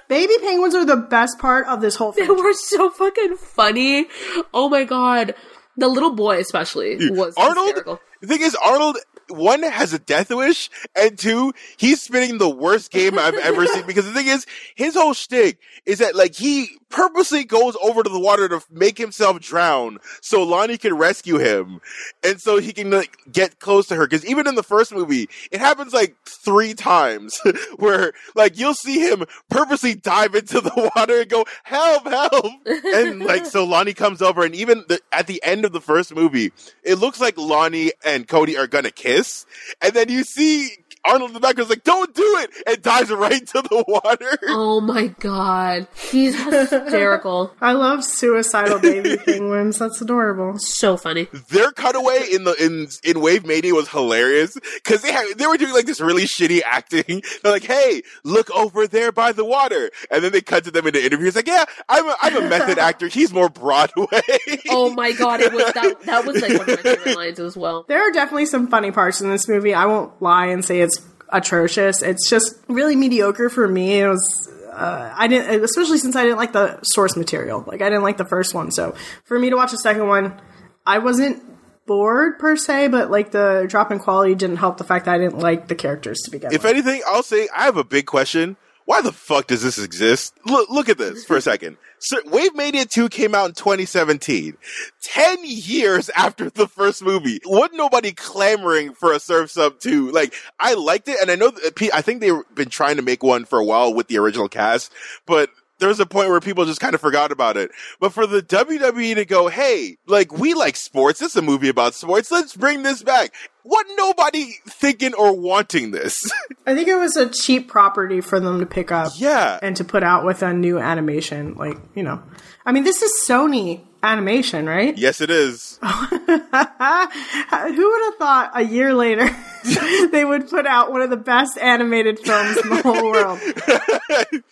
[0.08, 2.26] Baby penguins are the best part of this whole thing.
[2.26, 4.06] they were so fucking funny.
[4.52, 5.34] Oh my god.
[5.76, 7.66] The little boy especially was Arnold.
[7.66, 8.00] hysterical.
[8.20, 8.98] The thing is, Arnold.
[9.28, 13.86] One has a death wish, and two, he's spinning the worst game I've ever seen.
[13.86, 18.08] Because the thing is, his whole shtick is that like he purposely goes over to
[18.08, 21.80] the water to make himself drown so Lani can rescue him,
[22.22, 24.06] and so he can like get close to her.
[24.06, 27.36] Because even in the first movie, it happens like three times
[27.76, 33.24] where like you'll see him purposely dive into the water and go help, help, and
[33.24, 36.52] like so Lani comes over, and even the, at the end of the first movie,
[36.84, 39.46] it looks like Lani and Cody are gonna kiss,
[39.82, 40.70] and then you see
[41.06, 44.38] Arnold in the background is like, "Don't do it!" and dives right into the water.
[44.48, 45.86] Oh my god.
[46.10, 47.52] He's hysterical.
[47.60, 49.78] I love suicidal baby penguins.
[49.78, 50.58] That's adorable.
[50.58, 51.28] so funny.
[51.50, 55.72] Their cutaway in the in in WaveMania was hilarious because they had they were doing
[55.72, 57.22] like this really shitty acting.
[57.42, 60.86] They're like, "Hey, look over there by the water," and then they cut to them
[60.86, 61.26] in the interview.
[61.26, 63.08] It's like, "Yeah, I'm a, I'm a method actor.
[63.08, 64.22] He's more Broadway."
[64.70, 67.56] Oh my god, it was that that was like one of my favorite lines as
[67.56, 67.84] well.
[67.88, 69.74] There are definitely some funny parts in this movie.
[69.74, 70.93] I won't lie and say it's
[71.30, 72.02] atrocious.
[72.02, 74.00] It's just really mediocre for me.
[74.00, 74.50] It was.
[74.72, 77.62] Uh, I didn't, especially since I didn't like the source material.
[77.66, 80.40] Like I didn't like the first one, so for me to watch the second one,
[80.84, 81.42] I wasn't
[81.86, 85.18] bored per se, but like the drop in quality didn't help the fact that I
[85.18, 86.72] didn't like the characters to begin If with.
[86.72, 88.56] anything, I'll say I have a big question.
[88.86, 90.34] Why the fuck does this exist?
[90.44, 91.78] Look, look at this for a second.
[92.00, 94.58] So, WaveMania 2 came out in 2017.
[95.02, 97.40] 10 years after the first movie.
[97.46, 100.10] Wasn't nobody clamoring for a Surf's Up 2?
[100.10, 103.22] Like, I liked it, and I know, that, I think they've been trying to make
[103.22, 104.92] one for a while with the original cast,
[105.24, 107.70] but there was a point where people just kind of forgot about it.
[108.00, 111.20] But for the WWE to go, hey, like, we like sports.
[111.20, 112.30] This is a movie about sports.
[112.30, 113.32] Let's bring this back.
[113.66, 116.14] What nobody thinking or wanting this?
[116.66, 119.12] I think it was a cheap property for them to pick up.
[119.16, 119.58] yeah.
[119.62, 121.54] and to put out with a new animation.
[121.54, 122.22] Like, you know,
[122.66, 124.96] I mean, this is Sony animation, right?
[124.96, 125.78] Yes, it is.
[125.82, 125.88] Who
[126.28, 129.28] would have thought a year later
[130.12, 133.38] they would put out one of the best animated films in the whole world?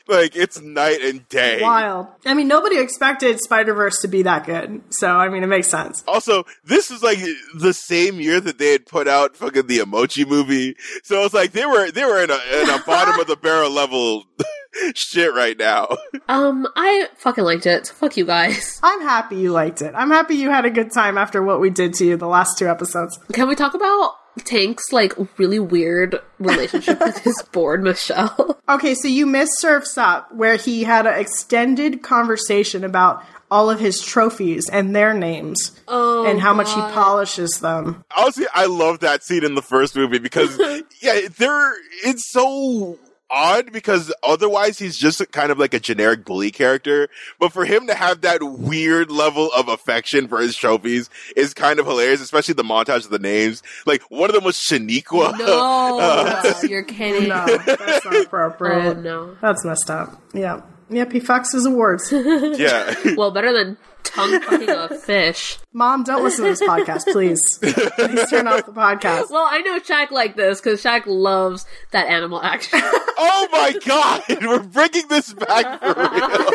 [0.08, 1.60] like it's night and day.
[1.62, 2.08] Wild.
[2.24, 4.82] I mean, nobody expected Spider Verse to be that good.
[4.90, 6.02] So, I mean, it makes sense.
[6.08, 7.18] Also, this is like
[7.54, 10.76] the same year that they had put out fucking the Emoji movie.
[11.02, 13.70] So it's like they were they were in a in a bottom of the barrel
[13.70, 14.24] level
[14.94, 15.88] shit right now.
[16.28, 17.86] Um, I fucking liked it.
[17.86, 18.80] So fuck you guys.
[18.82, 19.92] I'm happy you liked it.
[19.94, 22.56] I'm happy you had a good time after what we did to you the last
[22.58, 23.18] two episodes.
[23.32, 28.58] Can we talk about Tank's like really weird relationship with his board, Michelle?
[28.68, 33.78] Okay, so you missed Surf's Up, where he had an extended conversation about all of
[33.80, 38.02] his trophies and their names Oh, and how much he polishes them.
[38.16, 40.58] Honestly, I love that scene in the first movie because
[41.02, 42.98] yeah, they're it's so
[43.32, 47.08] odd because otherwise he's just kind of like a generic bully character.
[47.40, 51.80] But for him to have that weird level of affection for his trophies is kind
[51.80, 53.62] of hilarious, especially the montage of the names.
[53.86, 55.38] Like one of them was Shaniqua.
[55.38, 57.28] No, uh, you're kidding.
[57.28, 59.36] No, that's not Oh no.
[59.40, 60.20] That's messed up.
[60.34, 60.62] Yeah.
[60.90, 62.12] Yep, he fucks his awards.
[62.12, 62.94] yeah.
[63.16, 65.58] Well, better than tongue fucking a fish.
[65.72, 67.58] Mom, don't listen to this podcast, please.
[67.58, 69.30] Please turn off the podcast.
[69.30, 72.80] Well, I know Shak like this because Shak loves that animal action.
[72.82, 76.50] oh my god, we're bringing this back for real.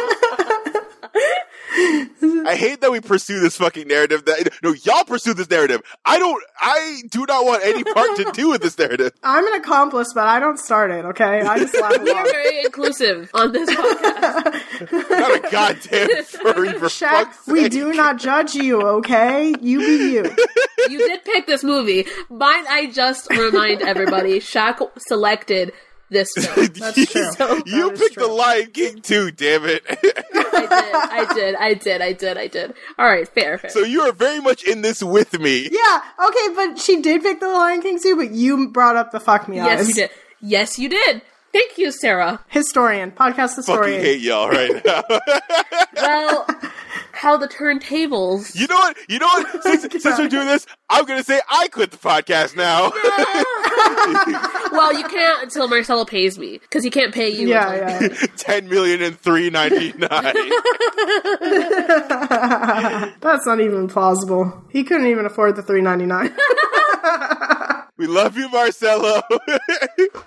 [1.78, 4.26] I hate that we pursue this fucking narrative.
[4.26, 5.82] That no, y'all pursue this narrative.
[6.06, 6.44] I don't.
[6.60, 9.12] I do not want any part to do with this narrative.
[9.24, 11.42] I'm an accomplice, but I don't start it, okay?
[11.42, 15.10] I just laugh we are very inclusive on this podcast.
[15.10, 17.72] Not a goddamn furry for Shak, fuck's we sake.
[17.72, 19.54] do not judge you, okay?
[19.62, 20.36] You be you.
[20.90, 22.06] You did pick this movie.
[22.30, 25.74] Might I just remind everybody, Shak selected
[26.10, 26.68] this film.
[26.76, 27.32] That's true.
[27.34, 28.28] So- You That is picked true.
[28.28, 29.84] the Lion King too, damn it.
[29.90, 32.74] I did, I did, I did, I did, I did.
[32.98, 33.70] All right, fair, fair.
[33.70, 35.70] so you are very much in this with me.
[35.72, 39.20] Yeah, okay, but she did pick the Lion King too, but you brought up the
[39.20, 39.88] fuck me yes, eyes.
[39.90, 40.10] you did.
[40.42, 41.22] Yes, you did.
[41.54, 42.40] Thank you, Sara.
[42.50, 44.02] Historian, podcast Fucking historian.
[44.02, 45.04] hate y'all right now.
[45.96, 46.46] Well,
[47.18, 48.56] how the turntables.
[48.56, 48.96] you know what?
[49.10, 49.64] You know what?
[49.64, 52.92] Since, since we're doing this, I'm gonna say I quit the podcast now.
[54.72, 57.48] Well, you can't until Marcelo pays me because he can't pay you.
[57.48, 58.26] Yeah, until- yeah.
[58.38, 60.36] Ten million and three ninety nine.
[63.22, 64.64] That's not even plausible.
[64.70, 66.36] He couldn't even afford the three ninety nine.
[67.98, 69.22] We love you, Marcelo.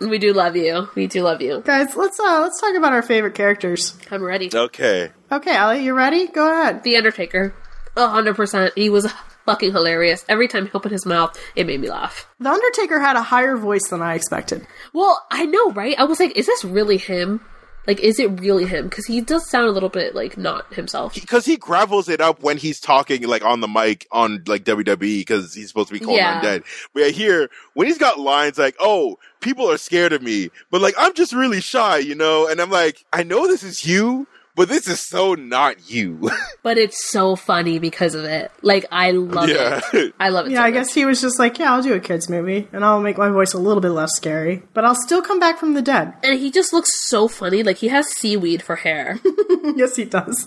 [0.01, 0.89] We do love you.
[0.95, 1.61] We do love you.
[1.65, 3.97] Guys, let's uh let's talk about our favorite characters.
[4.11, 4.51] I'm ready.
[4.53, 5.11] okay.
[5.31, 6.27] Okay, Allie, you ready?
[6.27, 6.83] Go ahead.
[6.83, 7.55] The Undertaker.
[7.97, 8.73] Hundred percent.
[8.77, 9.11] He was
[9.45, 10.25] fucking hilarious.
[10.29, 12.27] Every time he opened his mouth, it made me laugh.
[12.41, 14.67] The Undertaker had a higher voice than I expected.
[14.95, 15.99] Well, I know, right?
[15.99, 17.41] I was like, is this really him?
[17.87, 18.89] Like, is it really him?
[18.89, 21.15] Because he does sound a little bit like not himself.
[21.15, 24.99] Because he gravels it up when he's talking, like on the mic on like WWE,
[25.21, 26.41] because he's supposed to be called Yeah.
[26.41, 26.65] undead.
[26.95, 30.95] But here when he's got lines like, "Oh, people are scared of me," but like
[30.99, 34.27] I'm just really shy, you know, and I'm like, I know this is you,
[34.61, 36.31] but this is so not you.
[36.63, 38.53] But it's so funny because of it.
[38.61, 39.81] Like, I love Yeah.
[39.95, 40.15] it.
[40.21, 40.53] I love it.
[40.53, 40.75] Yeah, so I much.
[40.75, 43.31] guess he was just like, yeah, I'll do a kids movie, and I'll make my
[43.31, 46.13] voice a little bit less scary, but I'll still come back from the dead.
[46.23, 47.63] And he just looks so funny.
[47.63, 49.19] Like, he has seaweed for hair.
[49.75, 50.47] yes, he does.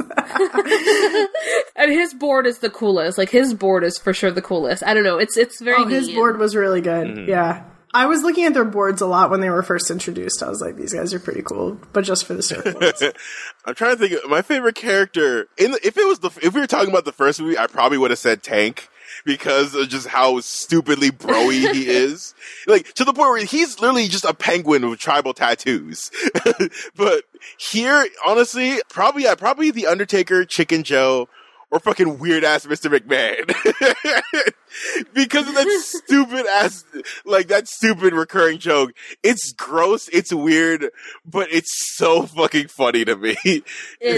[1.75, 3.17] and his board is the coolest.
[3.17, 4.83] Like, his board is for sure the coolest.
[4.83, 5.17] I don't know.
[5.17, 6.15] It's it's very oh, his neat.
[6.15, 7.07] board was really good.
[7.07, 7.29] Mm-hmm.
[7.29, 7.63] Yeah.
[7.93, 10.41] I was looking at their boards a lot when they were first introduced.
[10.41, 13.15] I was like, these guys are pretty cool, but just for the surfboards.
[13.65, 14.23] I'm trying to think.
[14.23, 17.05] Of, my favorite character in the, if it was the if we were talking about
[17.05, 18.89] the first movie, I probably would have said Tank
[19.25, 22.33] because of just how stupidly broy he is.
[22.67, 26.09] Like to the point where he's literally just a penguin with tribal tattoos.
[26.95, 27.23] but
[27.57, 31.29] here, honestly, probably yeah, probably the Undertaker, Chicken Joe,
[31.73, 32.95] or fucking weird ass Mr.
[32.95, 33.47] McMahon.
[35.13, 36.85] because of that stupid ass,
[37.25, 38.93] like that stupid recurring joke.
[39.23, 40.91] It's gross, it's weird,
[41.25, 43.35] but it's so fucking funny to me.
[43.43, 43.65] It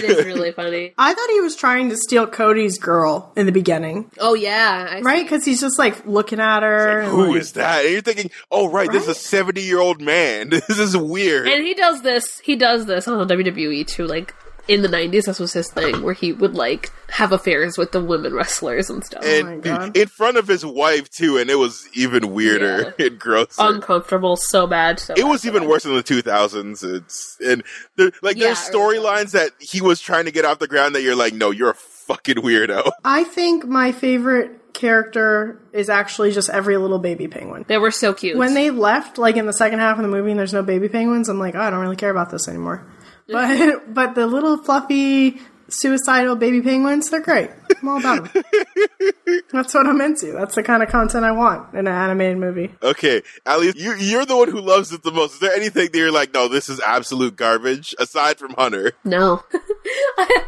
[0.03, 0.93] is really funny.
[0.97, 4.99] I thought he was trying to steal Cody's girl in the beginning, Oh yeah, I
[5.01, 5.23] right?
[5.23, 6.99] Because he's just like looking at her.
[7.01, 7.85] and, Who like- is that?
[7.85, 10.49] And you're thinking, oh right, this is a 70 year old man.
[10.49, 11.47] This is weird.
[11.47, 12.39] And he does this.
[12.39, 14.05] He does this on the WWE too.
[14.07, 14.35] Like
[14.67, 18.04] in the '90s, this was his thing, where he would like have affairs with the
[18.04, 19.23] women wrestlers and stuff.
[19.23, 19.97] and oh my God.
[19.97, 23.62] in front of his wife too, and it was even weirder and grosser.
[23.62, 24.99] Uncomfortable, so bad.
[24.99, 25.69] So it bad, was so even bad.
[25.69, 26.95] worse in the 2000s.
[26.95, 27.63] It's and
[27.95, 31.01] there, like Yeah, there's storylines that he was trying to get off the ground that
[31.01, 32.91] you're like, no, you're a fucking weirdo.
[33.06, 37.65] I think my favorite character is actually just every little baby penguin.
[37.67, 38.38] They were so cute.
[38.38, 40.89] When they left, like in the second half of the movie, and there's no baby
[40.89, 42.86] penguins, I'm like, oh, I don't really care about this anymore.
[43.27, 47.49] But but the little fluffy suicidal baby penguins, they're great.
[47.81, 48.43] I'm all about them.
[49.51, 50.31] That's what I'm into.
[50.31, 52.71] That's the kind of content I want in an animated movie.
[52.83, 55.35] Okay, Ali, you, you're the one who loves it the most.
[55.35, 58.93] Is there anything that you're like, no, this is absolute garbage aside from Hunter?
[59.03, 60.41] no, I,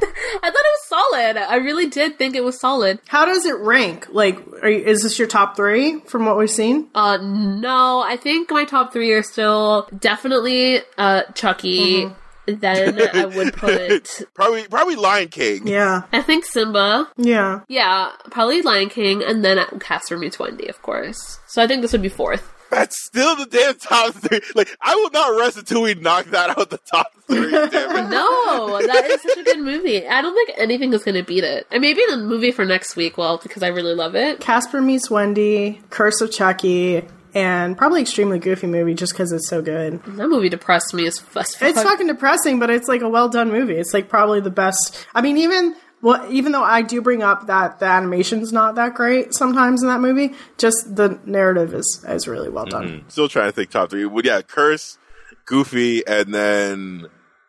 [0.43, 1.37] I thought it was solid.
[1.37, 2.99] I really did think it was solid.
[3.07, 4.07] How does it rank?
[4.11, 6.89] Like, are you, is this your top three from what we've seen?
[6.93, 12.03] Uh, no, I think my top three are still definitely uh Chucky.
[12.05, 12.13] Mm-hmm.
[12.47, 15.67] Then I would put, Probably, probably Lion King.
[15.67, 17.09] Yeah, I think Simba.
[17.17, 17.61] yeah.
[17.67, 21.39] Yeah, probably Lion King, and then Casper meets Wendy, of course.
[21.47, 22.53] So I think this would be fourth.
[22.69, 24.41] That's still the damn top three.
[24.53, 27.49] Like, I will not rest until we knock that out the top three.
[27.49, 28.09] damn it.
[28.09, 30.05] No, that is such a good movie.
[30.05, 31.65] I don't think anything is going to beat it.
[31.71, 34.41] And maybe the movie for next week, well, because I really love it.
[34.41, 37.03] Casper meets Wendy, Curse of Chucky,
[37.37, 40.01] and probably extremely goofy movie just because it's so good.
[40.03, 41.69] That movie depressed me as, as fuck.
[41.69, 43.75] It's fucking depressing, but it's like a well done movie.
[43.75, 45.05] It's like probably the best.
[45.13, 48.95] I mean, even well, even though I do bring up that the animation's not that
[48.95, 52.87] great sometimes in that movie, just the narrative is is really well done.
[52.87, 53.09] Mm-hmm.
[53.09, 54.05] Still trying to think top three.
[54.05, 54.97] Well, yeah, Curse,
[55.45, 57.05] Goofy, and then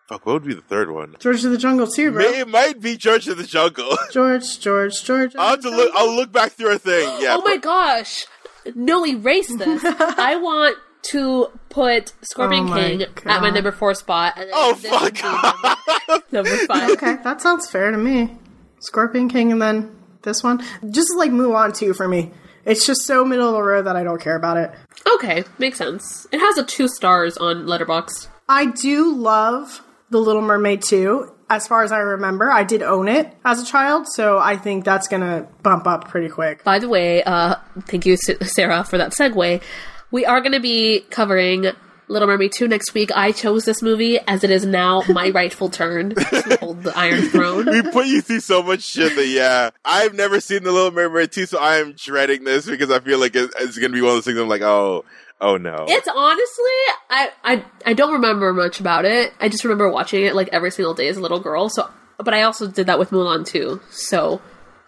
[0.07, 0.27] fuck.
[0.27, 1.17] What would be the third one?
[1.19, 2.25] George of the Jungle too, bro.
[2.25, 3.97] It might be George of the Jungle.
[4.13, 5.35] George, George, George.
[5.35, 5.93] of I'll have the to look.
[5.95, 7.09] I'll look back through a thing.
[7.21, 7.37] Yeah.
[7.39, 8.27] oh my gosh.
[8.75, 9.83] No, erase this.
[9.87, 10.77] I want
[11.11, 14.35] to put Scorpion Oh my King at my number four spot.
[14.37, 15.23] And Oh, this fuck.
[15.23, 16.91] Number, number five.
[16.91, 18.37] Okay, that sounds fair to me.
[18.81, 22.31] Scorpion King, and then this one, just like Mulan too for me.
[22.65, 24.71] It's just so middle of the road that I don't care about it.
[25.15, 26.27] Okay, makes sense.
[26.33, 28.29] It has a two stars on Letterboxd.
[28.49, 31.35] I do love The Little Mermaid 2.
[31.51, 34.85] As far as I remember, I did own it as a child, so I think
[34.85, 36.63] that's gonna bump up pretty quick.
[36.63, 37.55] By the way, uh,
[37.87, 39.63] thank you, Sara, for that segue.
[40.11, 41.67] We are going to be covering
[42.09, 43.11] Little Mermaid 2 next week.
[43.15, 47.23] I chose this movie as it is now my rightful turn to hold the Iron
[47.29, 47.67] Throne.
[47.67, 51.33] we put you through so much shit that yeah, I've never seen the Little Mermaid
[51.33, 54.11] 2, so I am dreading this because I feel like it- it's gonna be one
[54.11, 54.39] of those things.
[54.39, 55.05] I'm like, oh,
[55.41, 55.85] oh no.
[55.89, 56.73] It's honestly,
[57.11, 59.33] I, I I don't remember much about it.
[59.41, 61.69] I just remember watching it like every single day as a little girl.
[61.69, 63.81] So, but I also did that with Mulan too.
[63.91, 64.41] So,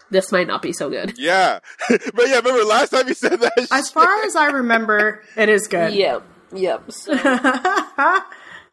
[0.09, 1.13] this might not be so good.
[1.17, 3.67] yeah, but yeah, remember last time you said that?
[3.71, 5.93] As far as I remember, it is good.
[5.93, 6.91] Yep, yep.
[6.91, 8.23] So, I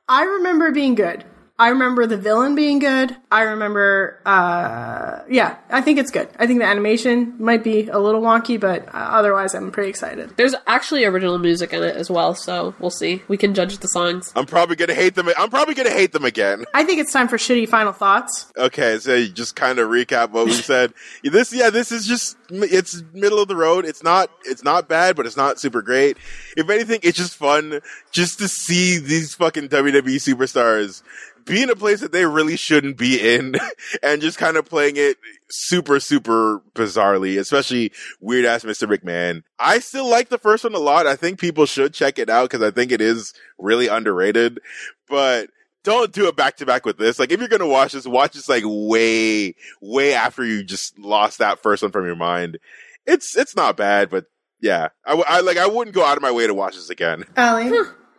[0.08, 1.24] remember being good.
[1.60, 3.16] I remember the villain being good.
[3.32, 6.28] I remember, uh, yeah, I think it's good.
[6.38, 10.36] I think the animation might be a little wonky, but uh, otherwise, I'm pretty excited.
[10.36, 12.36] there's actually original music in it as well.
[12.36, 13.22] So we'll see.
[13.26, 14.32] We can judge the songs.
[14.36, 15.28] I'm probably gonna hate them.
[15.36, 16.64] I'm probably gonna hate them again.
[16.74, 18.52] I think it's time for shitty final thoughts.
[18.56, 20.94] Okay, so you just kind of recap what we said.
[21.24, 23.84] This, yeah, this is just it's middle of the road.
[23.84, 26.18] It's not it's not bad, but it's not super great.
[26.56, 27.80] If anything, it's just fun
[28.12, 31.02] just to see these fucking WWE superstars
[31.48, 33.56] be in a place that they really shouldn't be in,
[34.02, 35.16] and just kind of playing it
[35.50, 38.88] super super bizarrely, especially weird ass Mr.
[38.88, 39.42] McMahon.
[39.58, 41.06] I still like the first one a lot.
[41.06, 44.60] I think people should check it out because I think it is really underrated,
[45.08, 45.50] but
[45.84, 47.18] don't do it back to back with this.
[47.18, 51.38] Like, if you're gonna watch this, watch this like way, way after you just lost
[51.38, 52.58] that first one from your mind.
[53.06, 54.26] It's it's not bad, but
[54.60, 57.24] yeah, I, I like I wouldn't go out of my way to watch this again.
[57.36, 57.72] Allie,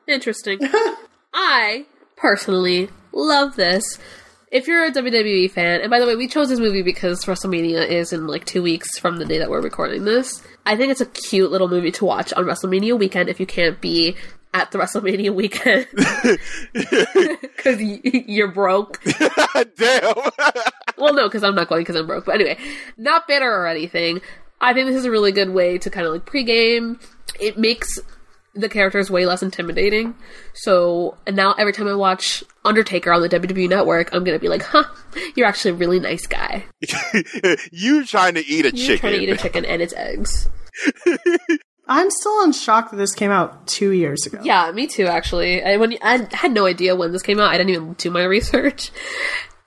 [0.08, 0.60] Interesting.
[1.34, 1.86] I
[2.16, 3.97] personally love this.
[4.51, 7.88] if you're a WWE fan, and by the way, we chose this movie because WrestleMania
[7.88, 10.41] is in like two weeks from the day that we're recording this.
[10.66, 13.80] I think it's a cute little movie to watch on WrestleMania weekend if you can't
[13.80, 14.16] be
[14.53, 15.88] at the WrestleMania weekend
[17.41, 17.82] because
[18.28, 18.99] you're broke.
[19.78, 20.16] Damn.
[20.97, 22.26] well, no, because I'm not going because I'm broke.
[22.26, 22.57] But anyway,
[22.97, 24.22] not bitter or anything.
[24.62, 26.99] I think this is a really good way to kind of like pregame.
[27.39, 27.99] It makes
[28.60, 30.16] the character is way less intimidating.
[30.53, 34.49] So, and now every time I watch Undertaker on the WWE network, I'm gonna be
[34.49, 34.84] like, huh,
[35.36, 36.66] you're actually a really nice guy.
[37.72, 38.99] you trying to eat a You're chicken.
[38.99, 40.49] trying to eat a chicken and its eggs.
[41.88, 44.39] I'm still in shock that this came out two years ago.
[44.43, 45.05] Yeah, me too.
[45.07, 48.12] Actually, I, when I had no idea when this came out, I didn't even do
[48.12, 48.91] my research.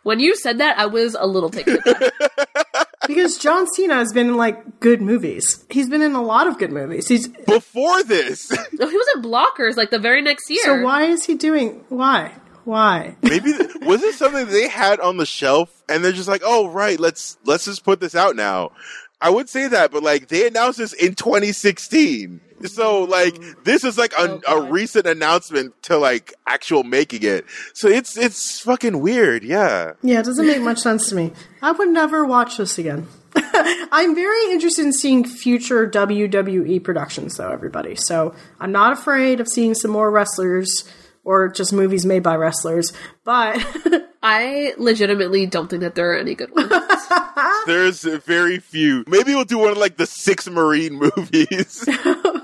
[0.05, 2.12] When you said that, I was a little taken aback.
[3.07, 5.64] Because John Cena has been in like good movies.
[5.70, 7.09] He's been in a lot of good movies.
[7.09, 10.62] He's Before this, no, he was in Blockers like the very next year.
[10.62, 12.32] so why is he doing why?
[12.64, 13.16] Why?
[13.22, 16.68] maybe th- was it something they had on the shelf, and they're just like, "Oh,
[16.68, 18.70] right, let's let's just put this out now."
[19.20, 23.63] I would say that, but like they announced this in 2016, so like mm-hmm.
[23.65, 27.45] this is like a, Oh, a recent announcement to like actual making it.
[27.75, 29.93] So it's it's fucking weird, yeah.
[30.03, 31.33] Yeah, it doesn't make much sense to me.
[31.61, 33.07] I would never watch this again.
[33.35, 37.95] I'm very interested in seeing future WWE productions, though, everybody.
[37.97, 40.85] So I'm not afraid of seeing some more wrestlers
[41.25, 42.93] or just movies made by wrestlers.
[43.25, 43.65] But
[44.23, 46.73] I legitimately don't think that there are any good ones.
[47.67, 49.05] There's very few.
[49.07, 51.89] Maybe we'll do one of like the six Marine movies.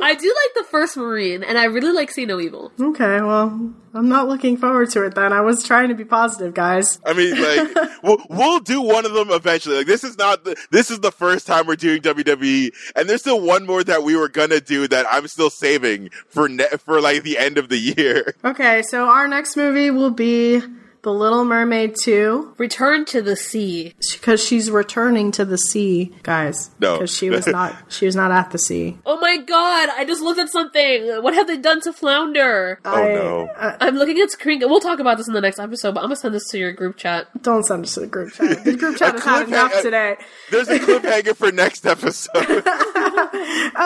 [0.08, 2.72] I do like the first Marine, and I really like See No Evil.
[2.80, 5.34] okay, well, I'm not looking forward to it then.
[5.34, 6.98] I was trying to be positive, guys.
[7.04, 9.76] I mean, like we'll, we'll do one of them eventually.
[9.76, 13.20] Like this is not the this is the first time we're doing WWE, and there's
[13.20, 17.02] still one more that we were gonna do that I'm still saving for ne- for
[17.02, 18.34] like the end of the year.
[18.42, 20.62] Okay, so our next movie will be
[21.02, 23.94] The Little Mermaid 2 Return to the Sea.
[24.12, 26.70] because she's returning to the sea, guys.
[26.80, 26.94] No.
[26.96, 28.98] because she was not she was not at the sea.
[29.06, 31.22] Oh my god, I just looked at something.
[31.22, 32.80] What have they done to Flounder?
[32.84, 33.48] Oh I- no!
[33.56, 34.58] Uh, I'm looking at screen.
[34.60, 36.72] We'll talk about this in the next episode, but I'm gonna send this to your
[36.72, 37.28] group chat.
[37.42, 38.64] Don't send this to the group chat.
[38.64, 40.16] The group chat has had cliffhanger- enough today.
[40.50, 42.64] There's a cliffhanger for next episode.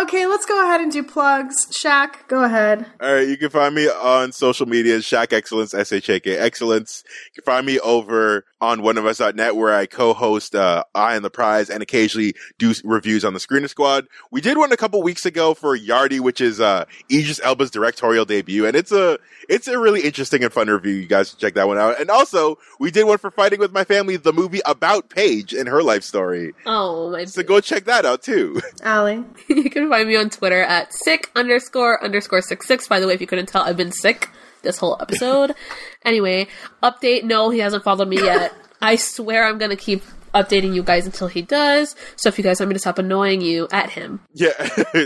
[0.02, 1.54] Okay, let's go ahead and do plugs.
[1.70, 2.86] Shak, go ahead.
[3.00, 6.36] All right, you can find me on social media, Shak Excellence, S H A K
[6.36, 7.01] Excellence.
[7.34, 11.68] You can find me over on oneofus.net where I co-host uh, Eye on the Prize
[11.68, 14.06] and occasionally do reviews on the Screener Squad.
[14.30, 18.24] We did one a couple weeks ago for Yardie, which is uh, Idris Elba's directorial
[18.24, 20.94] debut, and it's a it's a really interesting and fun review.
[20.94, 22.00] You guys should check that one out.
[22.00, 25.68] And also, we did one for Fighting with My Family, the movie about Paige and
[25.68, 26.54] her life story.
[26.64, 27.24] Oh my.
[27.24, 28.60] So go check that out too.
[28.82, 29.24] Allie.
[29.48, 32.86] you can find me on Twitter at sick underscore underscore six six.
[32.86, 34.28] By the way, if you couldn't tell, I've been sick
[34.62, 35.54] this whole episode.
[36.04, 36.48] anyway,
[36.82, 37.24] update.
[37.24, 38.54] No, he hasn't followed me yet.
[38.82, 40.02] I swear I'm gonna keep
[40.34, 41.94] updating you guys until he does.
[42.16, 44.20] So if you guys want me to stop annoying you, at him.
[44.32, 44.52] yeah.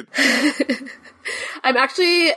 [1.65, 2.33] I'm actually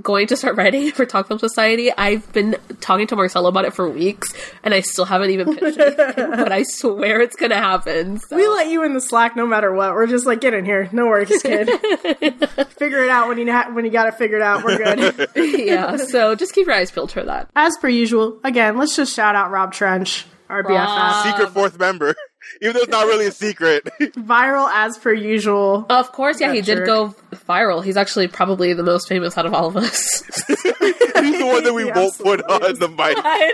[0.00, 1.92] going to start writing for Talk Film Society.
[1.92, 4.32] I've been talking to Marcelo about it for weeks,
[4.62, 5.96] and I still haven't even pitched it.
[6.16, 8.18] but I swear it's gonna happen.
[8.18, 8.36] So.
[8.36, 9.94] We let you in the slack no matter what.
[9.94, 10.88] We're just like, get in here.
[10.92, 11.68] No worries, kid.
[12.78, 14.64] Figure it out when you ha- when you got it figured out.
[14.64, 15.28] We're good.
[15.36, 17.50] yeah, so just keep your eyes peeled for that.
[17.56, 21.22] As per usual, again, let's just shout out Rob Trench, our BFF.
[21.24, 22.14] Secret fourth member.
[22.60, 23.84] Even though it's not really a secret.
[24.00, 25.86] Viral as per usual.
[25.88, 27.82] Of course, yeah, he That did go viral.
[27.84, 30.22] He's actually probably the most famous out of all of us.
[30.46, 33.16] He's the one that we He won't put absolutely on the mic.
[33.18, 33.52] I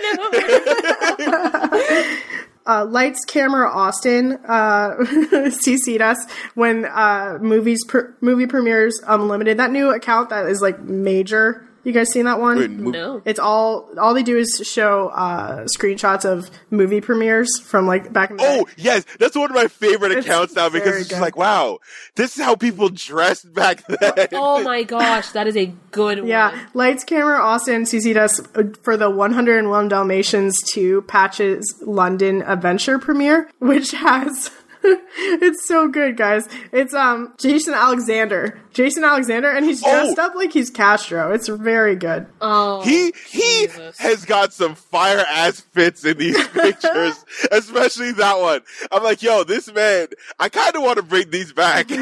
[2.66, 2.66] know.
[2.66, 6.18] uh, Lights Camera Austin uh, CC'd us
[6.54, 9.58] when uh, movies pr- movie premieres unlimited.
[9.58, 11.65] That new account that is like major.
[11.86, 12.58] You guys seen that one?
[12.58, 13.22] Wait, mo- No.
[13.24, 18.30] It's all all they do is show uh, screenshots of movie premieres from like back
[18.32, 18.58] in the day.
[18.60, 21.78] Oh yes, that's one of my favorite It's accounts now because it's just like, wow,
[22.16, 24.28] this is how people dressed back then.
[24.32, 26.26] Oh my gosh, that is a good one.
[26.26, 28.40] Yeah, Lights Camera Austin CC'd us
[28.82, 34.50] for the 101 Dalmatians 2 Patch's London Adventure premiere, which has.
[34.82, 36.48] it's so good, guys.
[36.70, 40.26] It's um Jason Alexander, Jason Alexander, and he's dressed Oh.
[40.26, 41.32] up like he's Castro.
[41.32, 42.26] It's very good.
[42.42, 43.96] Oh, He he Jesus.
[43.98, 48.60] has got some fire ass fits in these pictures, especially that one.
[48.92, 50.08] I'm like, yo, this man,
[50.38, 51.88] I kind of want to bring these back.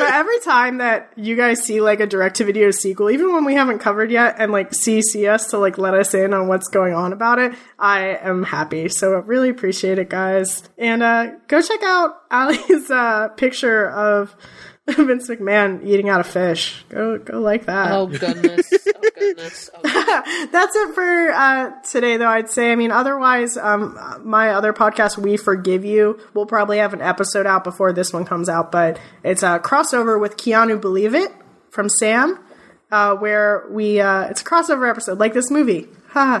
[0.00, 3.44] But every time that you guys see like a direct to video sequel, even when
[3.46, 6.68] we haven't covered yet, and like CC us to like let us in on what's
[6.68, 8.88] going on about it, I am happy.
[8.90, 10.62] So I really appreciate it, guys.
[10.78, 14.34] And uh go check out Ali's uh picture of
[14.96, 16.84] Vince McMahon eating out a fish.
[16.88, 17.92] Go, go like that.
[17.92, 18.72] Oh goodness.
[18.72, 19.70] Oh goodness.
[19.74, 20.48] Oh, goodness.
[20.52, 22.28] That's it for uh, today, though.
[22.28, 22.72] I'd say.
[22.72, 27.46] I mean, otherwise, um, my other podcast, "We Forgive You," will probably have an episode
[27.46, 28.72] out before this one comes out.
[28.72, 31.30] But it's a crossover with Keanu Believe It
[31.70, 32.38] from Sam,
[32.90, 36.40] uh, where we uh, it's a crossover episode like this movie, uh,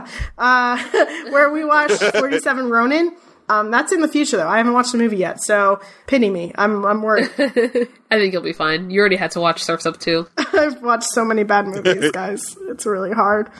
[1.30, 3.16] where we watch Forty Seven Ronin.
[3.50, 4.46] Um, that's in the future, though.
[4.46, 6.52] I haven't watched the movie yet, so pity me.
[6.54, 7.28] I'm I'm worried.
[7.38, 8.90] I think you'll be fine.
[8.90, 10.28] You already had to watch Surf's Up too.
[10.38, 12.56] I've watched so many bad movies, guys.
[12.68, 13.50] It's really hard.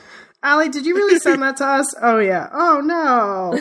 [0.44, 1.92] Allie, did you really send that to us?
[2.00, 2.48] Oh yeah.
[2.52, 3.60] Oh no.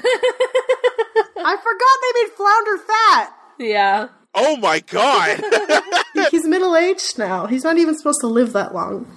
[1.41, 3.33] I forgot they made Flounder fat.
[3.57, 4.09] Yeah.
[4.35, 6.29] Oh my god!
[6.29, 7.47] He's middle aged now.
[7.47, 9.07] He's not even supposed to live that long.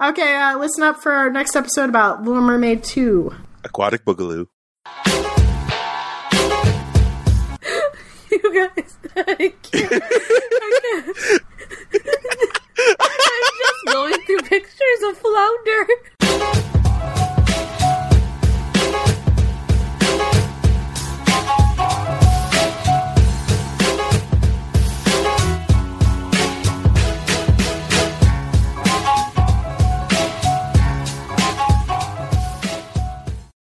[0.00, 3.32] okay, uh, listen up for our next episode about Little Mermaid 2.
[3.62, 4.48] Aquatic Boogaloo.
[8.52, 8.96] you guys.
[9.16, 9.92] I can't.
[9.92, 11.40] I can't.
[13.00, 16.69] I'm just going through pictures of flounder.